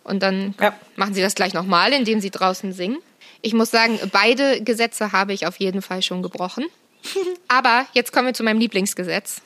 Und 0.03 0.21
dann 0.21 0.55
ja. 0.59 0.75
machen 0.97 1.13
sie 1.13 1.21
das 1.21 1.35
gleich 1.35 1.53
nochmal, 1.53 1.93
indem 1.93 2.19
sie 2.19 2.31
draußen 2.31 2.73
singen. 2.73 2.97
Ich 3.41 3.53
muss 3.53 3.71
sagen, 3.71 3.97
beide 4.11 4.61
Gesetze 4.61 5.13
habe 5.13 5.31
ich 5.31 5.47
auf 5.47 5.57
jeden 5.57 5.81
Fall 5.81 6.01
schon 6.01 6.21
gebrochen. 6.21 6.65
Aber 7.47 7.85
jetzt 7.93 8.11
kommen 8.11 8.27
wir 8.27 8.33
zu 8.33 8.43
meinem 8.43 8.59
Lieblingsgesetz. 8.59 9.41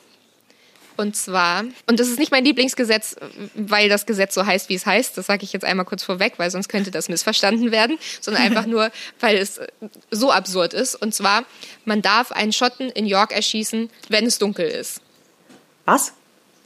Und 0.98 1.14
zwar, 1.14 1.62
und 1.86 2.00
das 2.00 2.08
ist 2.08 2.18
nicht 2.18 2.32
mein 2.32 2.44
Lieblingsgesetz, 2.44 3.14
weil 3.54 3.88
das 3.88 4.04
Gesetz 4.04 4.34
so 4.34 4.44
heißt, 4.44 4.68
wie 4.68 4.74
es 4.74 4.84
heißt. 4.84 5.16
Das 5.16 5.26
sage 5.26 5.44
ich 5.44 5.52
jetzt 5.52 5.64
einmal 5.64 5.86
kurz 5.86 6.02
vorweg, 6.02 6.34
weil 6.38 6.50
sonst 6.50 6.68
könnte 6.68 6.90
das 6.90 7.08
missverstanden 7.08 7.70
werden, 7.70 7.98
sondern 8.20 8.42
einfach 8.42 8.66
nur, 8.66 8.90
weil 9.20 9.36
es 9.36 9.60
so 10.10 10.32
absurd 10.32 10.74
ist. 10.74 10.96
Und 10.96 11.14
zwar, 11.14 11.44
man 11.84 12.02
darf 12.02 12.32
einen 12.32 12.52
Schotten 12.52 12.90
in 12.90 13.06
York 13.06 13.30
erschießen, 13.30 13.90
wenn 14.08 14.26
es 14.26 14.38
dunkel 14.38 14.66
ist. 14.66 15.00
Was? 15.84 16.14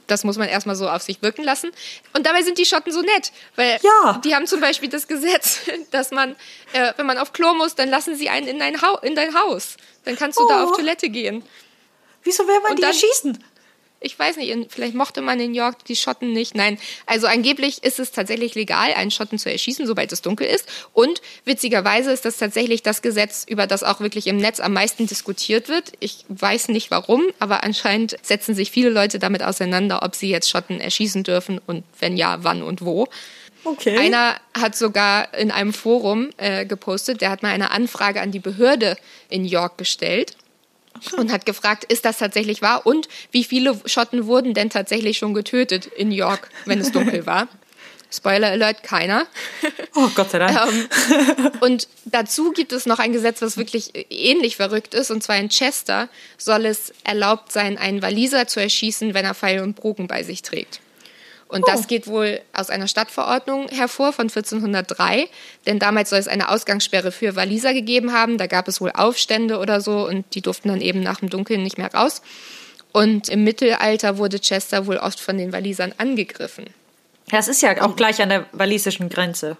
Das 0.07 0.23
muss 0.23 0.37
man 0.37 0.49
erstmal 0.49 0.75
so 0.75 0.89
auf 0.89 1.01
sich 1.01 1.21
wirken 1.21 1.43
lassen. 1.43 1.71
Und 2.13 2.25
dabei 2.25 2.41
sind 2.41 2.57
die 2.57 2.65
Schotten 2.65 2.91
so 2.91 3.01
nett, 3.01 3.31
weil 3.55 3.79
ja. 3.81 4.21
die 4.23 4.35
haben 4.35 4.47
zum 4.47 4.59
Beispiel 4.59 4.89
das 4.89 5.07
Gesetz, 5.07 5.61
dass 5.91 6.11
man, 6.11 6.35
äh, 6.73 6.93
wenn 6.97 7.05
man 7.05 7.17
auf 7.17 7.33
Klo 7.33 7.53
muss, 7.53 7.75
dann 7.75 7.89
lassen 7.89 8.15
sie 8.15 8.29
einen 8.29 8.47
in 8.47 8.59
dein, 8.59 8.81
ha 8.81 8.99
in 9.01 9.15
dein 9.15 9.33
Haus. 9.33 9.77
Dann 10.05 10.15
kannst 10.15 10.39
du 10.39 10.43
oh. 10.43 10.49
da 10.49 10.63
auf 10.63 10.75
Toilette 10.75 11.09
gehen. 11.09 11.43
Wieso 12.23 12.47
will 12.47 12.59
man 12.61 12.71
und 12.71 12.79
die 12.79 12.81
dann, 12.81 12.91
erschießen? 12.91 13.43
Ich 14.03 14.19
weiß 14.19 14.37
nicht, 14.37 14.53
vielleicht 14.69 14.95
mochte 14.95 15.21
man 15.21 15.39
in 15.39 15.55
York 15.55 15.85
die 15.85 15.95
Schotten 15.95 16.33
nicht. 16.33 16.55
Nein, 16.55 16.77
also 17.05 17.27
angeblich 17.27 17.83
ist 17.83 17.99
es 17.99 18.11
tatsächlich 18.11 18.53
legal, 18.53 18.93
einen 18.93 19.11
Schotten 19.11 19.39
zu 19.39 19.49
erschießen, 19.49 19.87
sobald 19.87 20.11
es 20.11 20.21
dunkel 20.21 20.45
ist. 20.47 20.67
Und 20.91 21.21
witzigerweise 21.45 22.11
ist 22.11 22.25
das 22.25 22.37
tatsächlich 22.37 22.83
das 22.83 23.01
Gesetz, 23.01 23.45
über 23.47 23.65
das 23.65 23.83
auch 23.83 24.01
wirklich 24.01 24.27
im 24.27 24.37
Netz 24.37 24.59
am 24.59 24.73
meisten 24.73 25.07
diskutiert 25.07 25.69
wird. 25.69 25.93
Ich 25.99 26.25
weiß 26.27 26.67
nicht 26.67 26.91
warum, 26.91 27.23
aber 27.39 27.63
anscheinend 27.63 28.17
setzen 28.21 28.55
sich 28.55 28.71
viele 28.71 28.89
Leute 28.89 29.19
damit 29.19 29.41
auseinander, 29.41 30.03
ob 30.03 30.15
sie 30.15 30.29
jetzt 30.29 30.49
Schotten 30.49 30.81
erschießen 30.81 31.23
dürfen 31.23 31.61
und 31.65 31.83
wenn 31.99 32.17
ja, 32.17 32.43
wann 32.43 32.61
und 32.61 32.83
wo. 32.83 33.07
Okay. 33.65 33.97
Einer 33.97 34.35
hat 34.53 34.75
sogar 34.75 35.33
in 35.33 35.49
einem 35.49 35.73
Forum 35.73 36.29
äh, 36.35 36.65
gepostet, 36.65 37.21
der 37.21 37.29
hat 37.29 37.43
mal 37.43 37.49
eine 37.49 37.71
Anfrage 37.71 38.19
an 38.19 38.31
die 38.31 38.39
Behörde 38.39 38.97
in 39.29 39.45
York 39.45 39.77
gestellt 39.77 40.35
und 41.17 41.31
hat 41.31 41.45
gefragt, 41.45 41.85
ist 41.85 42.05
das 42.05 42.17
tatsächlich 42.17 42.61
wahr 42.61 42.85
und 42.85 43.07
wie 43.31 43.43
viele 43.43 43.79
Schotten 43.85 44.25
wurden 44.25 44.53
denn 44.53 44.69
tatsächlich 44.69 45.17
schon 45.17 45.33
getötet 45.33 45.85
in 45.85 46.11
York, 46.11 46.49
wenn 46.65 46.79
es 46.79 46.91
dunkel 46.91 47.25
war. 47.25 47.47
Spoiler 48.11 48.49
Alert, 48.51 48.83
keiner. 48.83 49.25
Oh, 49.95 50.09
Gott 50.15 50.31
sei 50.31 50.39
Dank. 50.39 50.57
ähm, 50.57 51.51
und 51.61 51.87
dazu 52.05 52.51
gibt 52.51 52.73
es 52.73 52.87
noch 52.87 52.97
ein 52.97 53.13
Gesetz, 53.13 53.43
was 53.43 53.57
wirklich 53.57 53.91
ähnlich 54.09 54.55
verrückt 54.55 54.95
ist. 54.95 55.11
Und 55.11 55.21
zwar 55.21 55.37
in 55.37 55.49
Chester 55.49 56.09
soll 56.37 56.65
es 56.65 56.93
erlaubt 57.03 57.51
sein, 57.51 57.77
einen 57.77 58.01
Waliser 58.01 58.47
zu 58.47 58.59
erschießen, 58.59 59.13
wenn 59.13 59.23
er 59.23 59.35
Pfeil 59.35 59.61
und 59.61 59.75
Bogen 59.75 60.07
bei 60.07 60.23
sich 60.23 60.41
trägt. 60.41 60.79
Und 61.53 61.63
oh. 61.65 61.71
das 61.71 61.87
geht 61.87 62.07
wohl 62.07 62.41
aus 62.51 62.71
einer 62.71 62.87
Stadtverordnung 62.87 63.67
hervor 63.69 64.11
von 64.11 64.23
1403, 64.23 65.29
denn 65.67 65.77
damals 65.77 66.09
soll 66.09 66.17
es 66.17 66.27
eine 66.27 66.49
Ausgangssperre 66.49 67.11
für 67.11 67.35
Waliser 67.35 67.75
gegeben 67.75 68.11
haben. 68.11 68.39
Da 68.39 68.47
gab 68.47 68.67
es 68.67 68.81
wohl 68.81 68.91
Aufstände 68.91 69.59
oder 69.59 69.79
so 69.79 70.07
und 70.07 70.25
die 70.33 70.41
durften 70.41 70.69
dann 70.69 70.81
eben 70.81 71.01
nach 71.01 71.19
dem 71.19 71.29
Dunkeln 71.29 71.61
nicht 71.61 71.77
mehr 71.77 71.93
raus. 71.93 72.23
Und 72.91 73.29
im 73.29 73.43
Mittelalter 73.43 74.17
wurde 74.17 74.39
Chester 74.39 74.87
wohl 74.87 74.97
oft 74.97 75.19
von 75.19 75.37
den 75.37 75.53
Walisern 75.53 75.93
angegriffen. 75.99 76.65
Das 77.29 77.47
ist 77.47 77.61
ja 77.61 77.79
auch 77.83 77.95
gleich 77.95 78.19
an 78.19 78.29
der 78.29 78.47
walisischen 78.51 79.09
Grenze. 79.09 79.55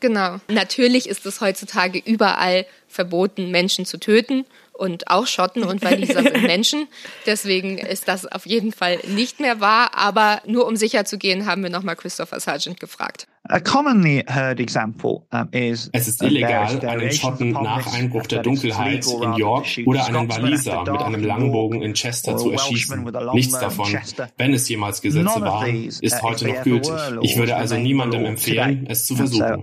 Genau. 0.00 0.40
Natürlich 0.48 1.08
ist 1.08 1.26
es 1.26 1.40
heutzutage 1.40 2.02
überall 2.04 2.66
verboten, 2.88 3.52
Menschen 3.52 3.86
zu 3.86 3.98
töten 3.98 4.44
und 4.76 5.08
auch 5.08 5.26
Schotten 5.26 5.64
und 5.64 5.82
Waliser 5.82 6.22
sind 6.22 6.42
Menschen. 6.42 6.88
Deswegen 7.24 7.78
ist 7.78 8.08
das 8.08 8.26
auf 8.26 8.46
jeden 8.46 8.72
Fall 8.72 8.98
nicht 9.08 9.40
mehr 9.40 9.60
wahr. 9.60 9.90
Aber 9.94 10.42
nur 10.46 10.66
um 10.66 10.76
sicher 10.76 11.04
zu 11.04 11.18
gehen, 11.18 11.46
haben 11.46 11.62
wir 11.62 11.70
nochmal 11.70 11.96
Christopher 11.96 12.40
Sargent 12.40 12.80
gefragt. 12.80 13.26
A 13.48 13.60
commonly 13.60 14.24
heard 14.26 14.60
example 14.60 15.22
is 15.52 15.88
es 15.92 16.08
ist 16.08 16.22
illegal, 16.22 16.84
einen 16.84 17.12
Schotten 17.12 17.52
nach 17.52 17.92
Einbruch 17.92 18.26
der 18.26 18.42
Dunkelheit 18.42 19.06
in 19.06 19.34
York 19.34 19.66
oder 19.84 20.06
einen 20.06 20.28
Waliser 20.28 20.80
mit 20.90 21.00
einem 21.00 21.24
Langbogen 21.24 21.82
in 21.82 21.94
Chester 21.94 22.36
zu 22.36 22.50
erschießen. 22.50 23.04
Nichts 23.34 23.58
davon, 23.58 23.98
wenn 24.36 24.54
es 24.54 24.68
jemals 24.68 25.00
Gesetze 25.00 25.40
waren, 25.40 25.84
ist 25.84 26.22
heute 26.22 26.48
noch 26.48 26.62
gültig. 26.62 26.92
Ich 27.22 27.36
würde 27.36 27.56
also 27.56 27.76
niemandem 27.76 28.24
empfehlen, 28.24 28.86
es 28.88 29.06
zu 29.06 29.16
versuchen. 29.16 29.62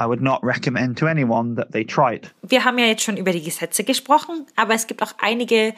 Wir 2.41 2.65
haben 2.65 2.79
ja 2.79 2.85
jetzt 2.85 3.03
schon 3.03 3.17
über 3.17 3.31
die 3.31 3.43
Gesetze 3.43 3.83
gesprochen, 3.83 4.45
aber 4.55 4.73
es 4.73 4.87
gibt 4.87 5.03
auch 5.03 5.13
einige 5.19 5.73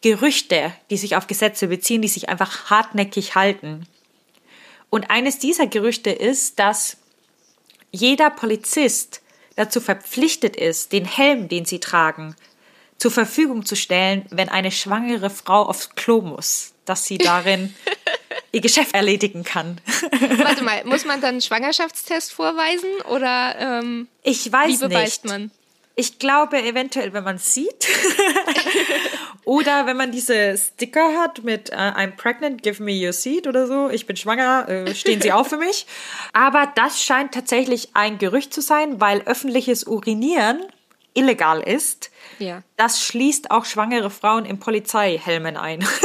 Gerüchte, 0.00 0.72
die 0.90 0.96
sich 0.96 1.16
auf 1.16 1.26
Gesetze 1.26 1.68
beziehen, 1.68 2.02
die 2.02 2.08
sich 2.08 2.28
einfach 2.28 2.70
hartnäckig 2.70 3.34
halten. 3.34 3.86
Und 4.90 5.10
eines 5.10 5.38
dieser 5.38 5.66
Gerüchte 5.66 6.10
ist, 6.10 6.58
dass 6.58 6.98
jeder 7.94 8.30
Polizist 8.30 9.22
dazu 9.56 9.80
verpflichtet 9.80 10.56
ist, 10.56 10.92
den 10.92 11.04
Helm, 11.04 11.48
den 11.48 11.64
sie 11.64 11.78
tragen, 11.78 12.34
zur 12.98 13.10
Verfügung 13.10 13.64
zu 13.64 13.76
stellen, 13.76 14.26
wenn 14.30 14.48
eine 14.48 14.72
schwangere 14.72 15.30
Frau 15.30 15.62
aufs 15.62 15.90
Klo 15.94 16.20
muss, 16.20 16.72
dass 16.84 17.04
sie 17.04 17.18
darin 17.18 17.74
ihr 18.52 18.60
Geschäft 18.60 18.94
erledigen 18.94 19.44
kann. 19.44 19.80
Warte 20.38 20.64
mal, 20.64 20.84
muss 20.84 21.04
man 21.04 21.20
dann 21.20 21.30
einen 21.30 21.40
Schwangerschaftstest 21.40 22.32
vorweisen 22.32 22.90
oder 23.10 23.56
ähm, 23.58 24.08
ich 24.22 24.50
weiß 24.50 24.80
wie 24.80 24.88
beweist 24.88 25.24
nicht. 25.24 25.32
man? 25.32 25.50
Ich 25.96 26.18
glaube 26.18 26.60
eventuell, 26.60 27.12
wenn 27.12 27.22
man 27.22 27.36
es 27.36 27.54
sieht. 27.54 27.86
oder 29.44 29.86
wenn 29.86 29.96
man 29.96 30.12
diese 30.12 30.56
Sticker 30.56 31.20
hat 31.20 31.44
mit 31.44 31.70
uh, 31.70 31.74
I'm 31.74 32.16
pregnant, 32.16 32.62
give 32.62 32.82
me 32.82 32.92
your 32.92 33.12
seat 33.12 33.46
oder 33.46 33.66
so. 33.66 33.90
Ich 33.90 34.06
bin 34.06 34.16
schwanger, 34.16 34.68
äh, 34.68 34.94
stehen 34.94 35.20
Sie 35.20 35.32
auf 35.32 35.48
für 35.48 35.58
mich. 35.58 35.86
Aber 36.32 36.72
das 36.74 37.02
scheint 37.02 37.32
tatsächlich 37.32 37.90
ein 37.94 38.18
Gerücht 38.18 38.54
zu 38.54 38.60
sein, 38.60 39.00
weil 39.00 39.22
öffentliches 39.22 39.84
Urinieren 39.84 40.60
illegal 41.14 41.60
ist. 41.60 42.10
Ja. 42.38 42.62
Das 42.76 43.04
schließt 43.04 43.50
auch 43.50 43.64
schwangere 43.64 44.10
Frauen 44.10 44.44
in 44.44 44.58
Polizeihelmen 44.58 45.56
ein. 45.56 45.86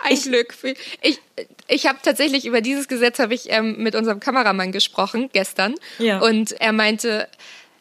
Ein 0.00 0.12
ich, 0.14 0.22
Glück. 0.22 0.54
Ich, 1.02 1.20
ich 1.68 1.86
habe 1.86 1.98
tatsächlich 2.02 2.46
über 2.46 2.60
dieses 2.60 2.88
Gesetz 2.88 3.18
habe 3.18 3.34
ich 3.34 3.50
ähm, 3.50 3.76
mit 3.78 3.94
unserem 3.94 4.20
Kameramann 4.20 4.72
gesprochen 4.72 5.30
gestern 5.32 5.74
ja. 5.98 6.20
und 6.20 6.52
er 6.52 6.72
meinte, 6.72 7.28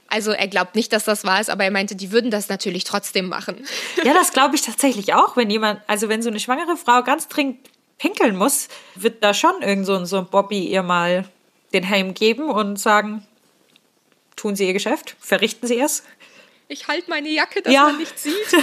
also 0.10 0.32
er 0.32 0.48
glaubt 0.48 0.76
nicht, 0.76 0.91
dass 0.93 1.06
das 1.06 1.24
wahr 1.24 1.41
ist, 1.41 1.50
aber 1.50 1.63
er 1.63 1.72
meinte, 1.72 1.95
die 1.95 2.12
würden 2.12 2.32
das 2.32 2.50
natürlich 2.50 2.84
trotzdem 2.84 3.28
machen. 3.28 3.65
Ja, 4.04 4.13
das 4.13 4.32
glaube 4.32 4.56
ich 4.56 4.62
tatsächlich 4.62 5.13
auch, 5.13 5.36
wenn 5.36 5.50
jemand, 5.50 5.82
also 5.88 6.10
wenn 6.10 6.22
so 6.22 6.30
eine 6.30 6.39
schwangere 6.39 6.78
Frau 6.78 7.04
ganz 7.04 7.28
dringend 7.28 7.69
pinkeln 7.98 8.36
muss, 8.36 8.69
wird 8.95 9.24
da 9.24 9.34
schon 9.34 9.62
irgend 9.62 9.86
so, 9.86 10.06
so 10.06 10.19
ein 10.19 10.28
Bobby 10.28 10.65
ihr 10.67 10.84
mal 10.84 11.26
den 11.74 11.84
Helm 11.84 12.13
geben 12.13 12.50
und 12.50 12.80
sagen, 12.80 13.28
tun 14.36 14.56
Sie 14.56 14.67
Ihr 14.67 14.74
Geschäft, 14.74 15.15
verrichten 15.19 15.67
Sie 15.67 15.80
es. 15.80 16.04
Ich 16.69 16.88
halte 16.88 17.10
meine 17.10 17.30
Jacke, 17.30 17.62
dass 17.62 17.74
ja. 17.74 17.84
man 17.84 17.98
nicht 17.98 18.17
sieht. 18.17 18.34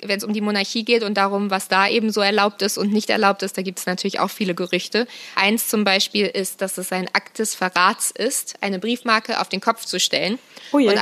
wenn 0.00 0.18
es 0.18 0.24
um 0.24 0.32
die 0.32 0.40
Monarchie 0.40 0.84
geht 0.84 1.02
und 1.02 1.14
darum, 1.14 1.50
was 1.50 1.68
da 1.68 1.88
eben 1.88 2.10
so 2.10 2.20
erlaubt 2.20 2.62
ist 2.62 2.78
und 2.78 2.92
nicht 2.92 3.10
erlaubt 3.10 3.42
ist, 3.42 3.56
da 3.56 3.62
gibt 3.62 3.78
es 3.78 3.86
natürlich 3.86 4.20
auch 4.20 4.30
viele 4.30 4.54
Gerüchte. 4.54 5.06
Eins 5.34 5.68
zum 5.68 5.84
Beispiel 5.84 6.26
ist, 6.26 6.60
dass 6.60 6.78
es 6.78 6.92
ein 6.92 7.08
Akt 7.14 7.38
des 7.38 7.54
Verrats 7.54 8.10
ist, 8.10 8.56
eine 8.60 8.78
Briefmarke 8.78 9.40
auf 9.40 9.48
den 9.48 9.60
Kopf 9.60 9.84
zu 9.84 9.98
stellen. 9.98 10.38
Oh 10.72 10.78
und 10.78 10.98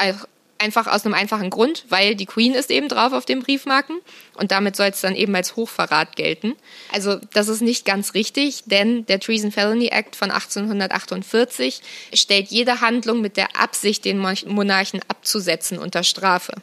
einfach 0.59 0.87
aus 0.87 1.05
einem 1.05 1.15
einfachen 1.15 1.51
Grund, 1.51 1.85
weil 1.89 2.15
die 2.15 2.27
Queen 2.27 2.55
ist 2.55 2.71
eben 2.71 2.89
drauf 2.89 3.13
auf 3.13 3.27
den 3.27 3.41
Briefmarken 3.41 3.99
und 4.35 4.53
damit 4.53 4.77
soll 4.77 4.89
es 4.89 5.01
dann 5.01 5.15
eben 5.15 5.35
als 5.35 5.57
Hochverrat 5.57 6.17
gelten. 6.17 6.55
Also 6.93 7.21
das 7.33 7.49
ist 7.49 7.61
nicht 7.61 7.85
ganz 7.85 8.15
richtig, 8.15 8.65
denn 8.67 9.05
der 9.07 9.21
Treason 9.21 9.53
Felony 9.53 9.89
Act 9.89 10.17
von 10.17 10.31
1848 10.31 11.81
stellt 12.15 12.49
jede 12.49 12.81
Handlung 12.81 13.21
mit 13.21 13.37
der 13.37 13.61
Absicht, 13.61 14.05
den 14.05 14.19
Monarchen 14.19 15.01
abzusetzen, 15.09 15.79
unter 15.79 16.05
Strafe. 16.05 16.55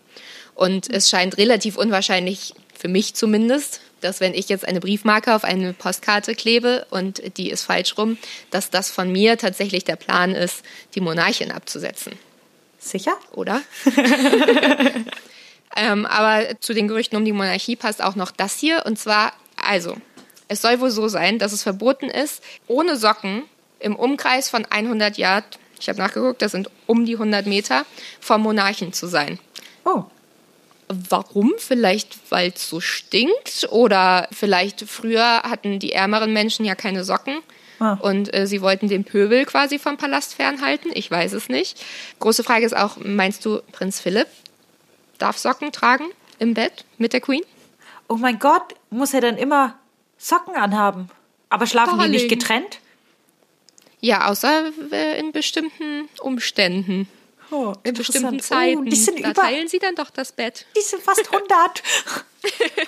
Und 0.56 0.90
es 0.92 1.10
scheint 1.10 1.38
relativ 1.38 1.78
unwahrscheinlich, 1.78 2.54
für 2.78 2.88
mich 2.88 3.14
zumindest, 3.14 3.82
dass 4.02 4.20
wenn 4.20 4.34
ich 4.34 4.50
jetzt 4.50 4.68
eine 4.68 4.80
Briefmarke 4.80 5.34
auf 5.34 5.44
eine 5.44 5.74
Postkarte 5.74 6.36
klebe 6.36 6.86
und 6.90 7.38
die 7.38 7.50
ist 7.50 7.64
falsch 7.64 7.98
rum, 7.98 8.18
dass 8.52 8.70
das 8.70 8.92
von 8.92 9.12
mir 9.12 9.38
tatsächlich 9.38 9.86
der 9.86 9.96
Plan 9.96 10.36
ist, 10.36 10.64
die 10.96 11.02
Monarchin 11.02 11.52
abzusetzen. 11.52 12.14
Sicher? 12.80 13.14
Oder? 13.32 13.62
ähm, 15.78 16.06
aber 16.06 16.60
zu 16.60 16.74
den 16.74 16.88
Gerüchten 16.88 17.18
um 17.18 17.24
die 17.24 17.32
Monarchie 17.32 17.78
passt 17.78 18.04
auch 18.04 18.16
noch 18.16 18.32
das 18.32 18.60
hier. 18.60 18.84
Und 18.86 19.00
zwar, 19.00 19.34
also, 19.56 19.96
es 20.50 20.62
soll 20.62 20.82
wohl 20.82 20.92
so 20.92 21.08
sein, 21.08 21.40
dass 21.40 21.54
es 21.54 21.64
verboten 21.64 22.10
ist, 22.10 22.44
ohne 22.68 22.98
Socken 22.98 23.44
im 23.80 23.96
Umkreis 23.96 24.50
von 24.50 24.66
100 24.66 25.18
Yard, 25.18 25.60
ich 25.80 25.88
habe 25.88 26.00
nachgeguckt, 26.00 26.42
das 26.42 26.52
sind 26.52 26.70
um 26.88 27.06
die 27.06 27.14
100 27.14 27.48
Meter, 27.48 27.86
vom 28.20 28.42
Monarchen 28.42 28.92
zu 28.92 29.08
sein. 29.08 29.40
Oh. 29.86 30.04
Warum? 31.10 31.54
Vielleicht, 31.58 32.18
weil 32.30 32.54
es 32.56 32.70
so 32.70 32.80
stinkt 32.80 33.68
oder 33.70 34.28
vielleicht 34.32 34.82
früher 34.82 35.44
hatten 35.44 35.80
die 35.80 35.92
ärmeren 35.94 36.34
Menschen 36.34 36.66
ja 36.66 36.76
keine 36.76 37.04
Socken. 37.04 37.40
Ah. 37.80 37.94
Und 37.94 38.34
äh, 38.34 38.48
sie 38.48 38.62
wollten 38.62 38.88
den 38.88 39.04
Pöbel 39.04 39.46
quasi 39.46 39.80
vom 39.80 39.98
Palast 39.98 40.36
fernhalten. 40.36 40.92
Ich 40.94 41.10
weiß 41.10 41.34
es 41.34 41.50
nicht. 41.50 41.84
Große 42.20 42.44
Frage 42.44 42.66
ist 42.66 42.76
auch, 42.76 42.98
meinst 42.98 43.46
du, 43.46 43.62
Prinz 43.72 44.00
Philipp 44.00 44.28
darf 45.18 45.38
Socken 45.38 45.72
tragen 45.72 46.06
im 46.40 46.54
Bett 46.54 46.86
mit 46.98 47.14
der 47.14 47.22
Queen? 47.22 47.44
Oh 48.08 48.16
mein 48.16 48.40
Gott, 48.40 48.76
muss 48.90 49.14
er 49.14 49.22
dann 49.22 49.38
immer 49.38 49.76
Socken 50.18 50.56
anhaben? 50.56 51.10
Aber 51.50 51.68
schlafen 51.68 51.98
Darling. 51.98 52.12
die 52.12 52.18
nicht 52.18 52.30
getrennt? 52.30 52.80
Ja, 54.00 54.28
außer 54.30 54.72
äh, 54.92 55.20
in 55.20 55.32
bestimmten 55.32 56.10
Umständen. 56.20 57.08
Oh, 57.54 57.74
in 57.84 57.94
bestimmten 57.94 58.40
Zeiten. 58.40 58.80
Oh, 58.80 58.84
die 58.84 58.96
sind 58.96 59.24
da 59.24 59.30
über, 59.30 59.42
teilen 59.42 59.68
sie 59.68 59.78
dann 59.78 59.94
doch 59.94 60.10
das 60.10 60.32
Bett. 60.32 60.66
Die 60.76 60.82
sind 60.82 61.04
fast 61.04 61.32
100. 61.32 61.84
hey, 62.42 62.82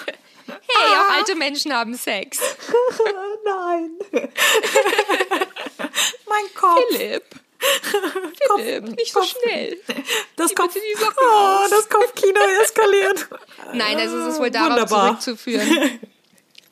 ah. 0.75 1.01
auch 1.01 1.17
alte 1.17 1.35
Menschen 1.35 1.71
haben 1.71 1.93
Sex. 1.95 2.39
Nein. 3.45 3.91
mein 6.27 6.53
Kopf. 6.55 6.81
Philipp. 6.89 7.23
Philipp, 8.57 8.83
nicht 8.95 9.13
so 9.13 9.21
schnell. 9.23 9.77
Das, 10.35 10.53
Kopf, 10.55 10.75
oh, 10.75 11.67
das 11.69 11.87
Kopfkino 11.87 12.39
eskaliert. 12.63 13.27
Nein, 13.73 13.97
also 13.97 14.17
es 14.17 14.33
ist 14.33 14.39
wohl 14.39 14.51
darauf 14.51 14.71
Wunderbar. 14.71 15.19
zurückzuführen, 15.19 15.99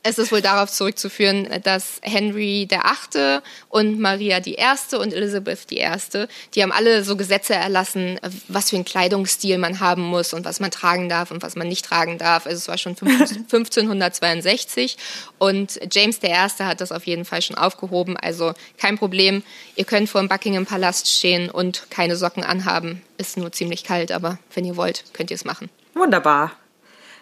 Es 0.06 0.18
ist 0.18 0.34
wohl 0.34 0.42
darauf 0.42 0.70
zurückzuführen, 0.70 1.48
dass 1.64 2.02
Henry 2.02 2.68
der 2.70 2.86
Achte 2.86 3.42
und 3.70 4.02
Maria 4.02 4.42
die 4.42 4.56
Erste 4.56 5.00
und 5.00 5.14
Elizabeth 5.14 5.70
die 5.70 5.78
Erste, 5.78 6.28
die 6.54 6.62
haben 6.62 6.74
alle 6.74 7.06
so 7.06 7.16
Gesetze 7.16 7.54
erlassen, 7.54 8.20
was 8.50 8.70
für 8.70 8.76
einen 8.76 8.84
Kleidungsstil 8.84 9.58
man 9.58 9.80
haben 9.80 10.02
muss 10.02 10.34
und 10.34 10.44
was 10.44 10.60
man 10.60 10.72
tragen 10.72 11.08
darf 11.08 11.32
und 11.32 11.42
was 11.42 11.56
man 11.56 11.70
nicht 11.70 11.86
tragen 11.86 12.18
darf. 12.18 12.46
Also 12.46 12.58
es 12.58 12.68
war 12.68 12.78
schon 12.78 12.98
1562 12.98 14.98
und 15.38 15.80
James 15.90 16.20
der 16.20 16.32
Erste 16.32 16.66
hat 16.66 16.82
das 16.82 16.92
auf 16.92 17.08
jeden 17.08 17.24
Fall 17.24 17.42
schon 17.42 17.58
aufgehoben. 17.58 18.18
Also 18.18 18.52
kein 18.78 18.98
Problem. 18.98 19.42
Ihr 19.78 19.86
könnt 19.86 20.10
vor 20.10 20.20
dem 20.20 20.28
Buckingham 20.28 20.66
Palast 20.66 21.08
stehen 21.08 21.50
und 21.50 21.90
keine 21.90 22.18
Socken 22.18 22.44
anhaben. 22.44 23.02
Ist 23.18 23.38
nur 23.38 23.54
ziemlich 23.54 23.86
kalt, 23.86 24.12
aber 24.12 24.38
wenn 24.54 24.66
ihr 24.66 24.76
wollt, 24.76 25.06
könnt 25.14 25.32
ihr 25.32 25.36
es 25.36 25.46
machen. 25.46 25.70
Wunderbar. 25.94 26.52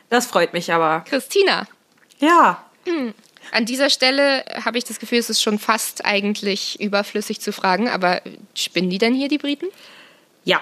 Das 0.10 0.26
freut 0.26 0.54
mich 0.54 0.74
aber. 0.74 1.06
Christina. 1.08 1.68
Ja. 2.18 2.66
An 3.52 3.66
dieser 3.66 3.90
Stelle 3.90 4.46
habe 4.64 4.78
ich 4.78 4.86
das 4.86 5.00
Gefühl, 5.00 5.18
es 5.18 5.30
ist 5.30 5.42
schon 5.42 5.60
fast 5.60 6.06
eigentlich 6.06 6.80
überflüssig 6.80 7.42
zu 7.42 7.52
fragen, 7.52 7.90
aber 7.90 8.22
spinnen 8.56 8.90
die 8.90 8.98
denn 8.98 9.14
hier, 9.14 9.28
die 9.28 9.40
Briten? 9.40 9.66
Ja. 10.46 10.62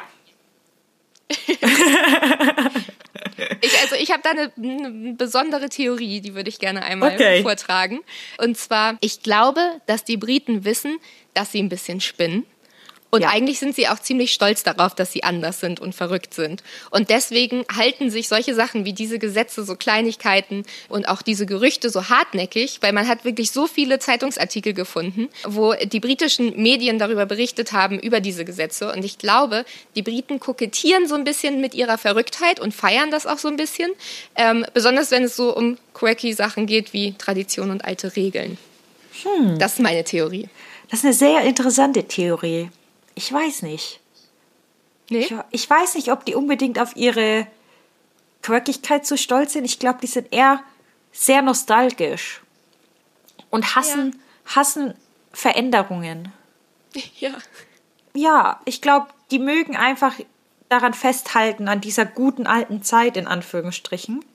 ich, 3.61 3.79
also 3.81 3.95
ich 3.99 4.11
habe 4.11 4.23
da 4.23 4.31
eine, 4.31 4.51
eine, 4.57 5.13
besondere 5.13 5.69
Theorie, 5.69 6.21
die 6.21 6.33
würde 6.33 6.49
ich 6.49 6.57
gerne 6.57 6.83
einmal 6.83 7.13
okay. 7.13 7.43
vortragen. 7.43 7.99
Und 8.39 8.57
zwar, 8.57 8.97
ich 9.01 9.21
glaube, 9.21 9.61
dass 9.85 10.03
die 10.03 10.17
Briten 10.17 10.65
wissen, 10.65 10.97
dass 11.35 11.51
sie 11.51 11.61
ein 11.61 11.69
bisschen 11.69 12.01
spinnen 12.01 12.45
und 13.11 13.21
ja. 13.21 13.29
eigentlich 13.29 13.59
sind 13.59 13.75
sie 13.75 13.87
auch 13.87 13.99
ziemlich 13.99 14.33
stolz 14.33 14.63
darauf, 14.63 14.93
dass 14.93 15.11
sie 15.11 15.23
anders 15.23 15.59
sind 15.59 15.79
und 15.79 15.95
verrückt 15.95 16.33
sind. 16.33 16.63
Und 16.91 17.09
deswegen 17.09 17.65
halten 17.75 18.11
sich 18.11 18.27
solche 18.27 18.53
Sachen 18.53 18.85
wie 18.85 18.93
diese 18.93 19.17
Gesetze, 19.17 19.63
so 19.63 19.75
Kleinigkeiten 19.75 20.63
und 20.89 21.07
auch 21.07 21.21
diese 21.21 21.45
Gerüchte 21.45 21.89
so 21.89 22.09
hartnäckig, 22.09 22.79
weil 22.81 22.93
man 22.93 23.07
hat 23.07 23.25
wirklich 23.25 23.51
so 23.51 23.65
viele 23.65 23.99
Zeitungsartikel 23.99 24.73
gefunden, 24.73 25.29
wo 25.43 25.73
die 25.73 25.99
britischen 25.99 26.61
Medien 26.61 26.99
darüber 26.99 27.25
berichtet 27.25 27.71
haben, 27.71 27.99
über 27.99 28.19
diese 28.19 28.45
Gesetze. 28.45 28.91
Und 28.91 29.03
ich 29.03 29.17
glaube, 29.17 29.65
die 29.95 30.03
Briten 30.03 30.39
kokettieren 30.39 31.07
so 31.07 31.15
ein 31.15 31.23
bisschen 31.23 31.61
mit 31.61 31.73
ihrer 31.73 31.97
Verrücktheit 31.97 32.59
und 32.59 32.73
feiern 32.73 33.09
das 33.09 33.25
auch 33.25 33.39
so 33.39 33.47
ein 33.47 33.57
bisschen. 33.57 33.91
Ähm, 34.35 34.65
besonders 34.73 35.09
wenn 35.09 35.23
es 35.23 35.35
so 35.35 35.55
um 35.55 35.77
quirky 35.93 36.33
Sachen 36.33 36.67
geht 36.67 36.93
wie 36.93 37.13
Tradition 37.17 37.71
und 37.71 37.83
alte 37.83 38.15
Regeln. 38.15 38.57
Hm. 39.23 39.57
Das 39.57 39.73
ist 39.73 39.79
meine 39.79 40.03
Theorie. 40.03 40.47
Das 40.89 40.99
ist 40.99 41.05
eine 41.05 41.13
sehr 41.13 41.41
interessante 41.41 42.03
Theorie. 42.03 42.69
Ich 43.19 43.33
weiß 43.33 43.63
nicht. 43.63 43.99
Nee? 45.09 45.23
Ich, 45.25 45.33
ich 45.51 45.69
weiß 45.69 45.95
nicht, 45.95 46.09
ob 46.09 46.23
die 46.23 46.35
unbedingt 46.35 46.79
auf 46.79 46.95
ihre 46.95 47.47
Quirkigkeit 48.41 49.05
so 49.05 49.17
stolz 49.17 49.51
sind. 49.51 49.65
Ich 49.65 49.77
glaube, 49.77 49.99
die 50.01 50.07
sind 50.07 50.31
eher 50.31 50.63
sehr 51.11 51.41
nostalgisch 51.41 52.39
und 53.49 53.75
hassen, 53.75 54.13
ja. 54.45 54.55
hassen 54.55 54.93
Veränderungen. 55.33 56.31
Ja. 57.19 57.33
Ja, 58.15 58.61
ich 58.65 58.81
glaube, 58.81 59.09
die 59.29 59.37
mögen 59.37 59.75
einfach 59.75 60.15
daran 60.69 60.95
festhalten, 60.95 61.67
an 61.67 61.81
dieser 61.81 62.03
guten 62.03 62.47
alten 62.47 62.81
Zeit 62.81 63.15
in 63.15 63.27
Anführungsstrichen. 63.27 64.25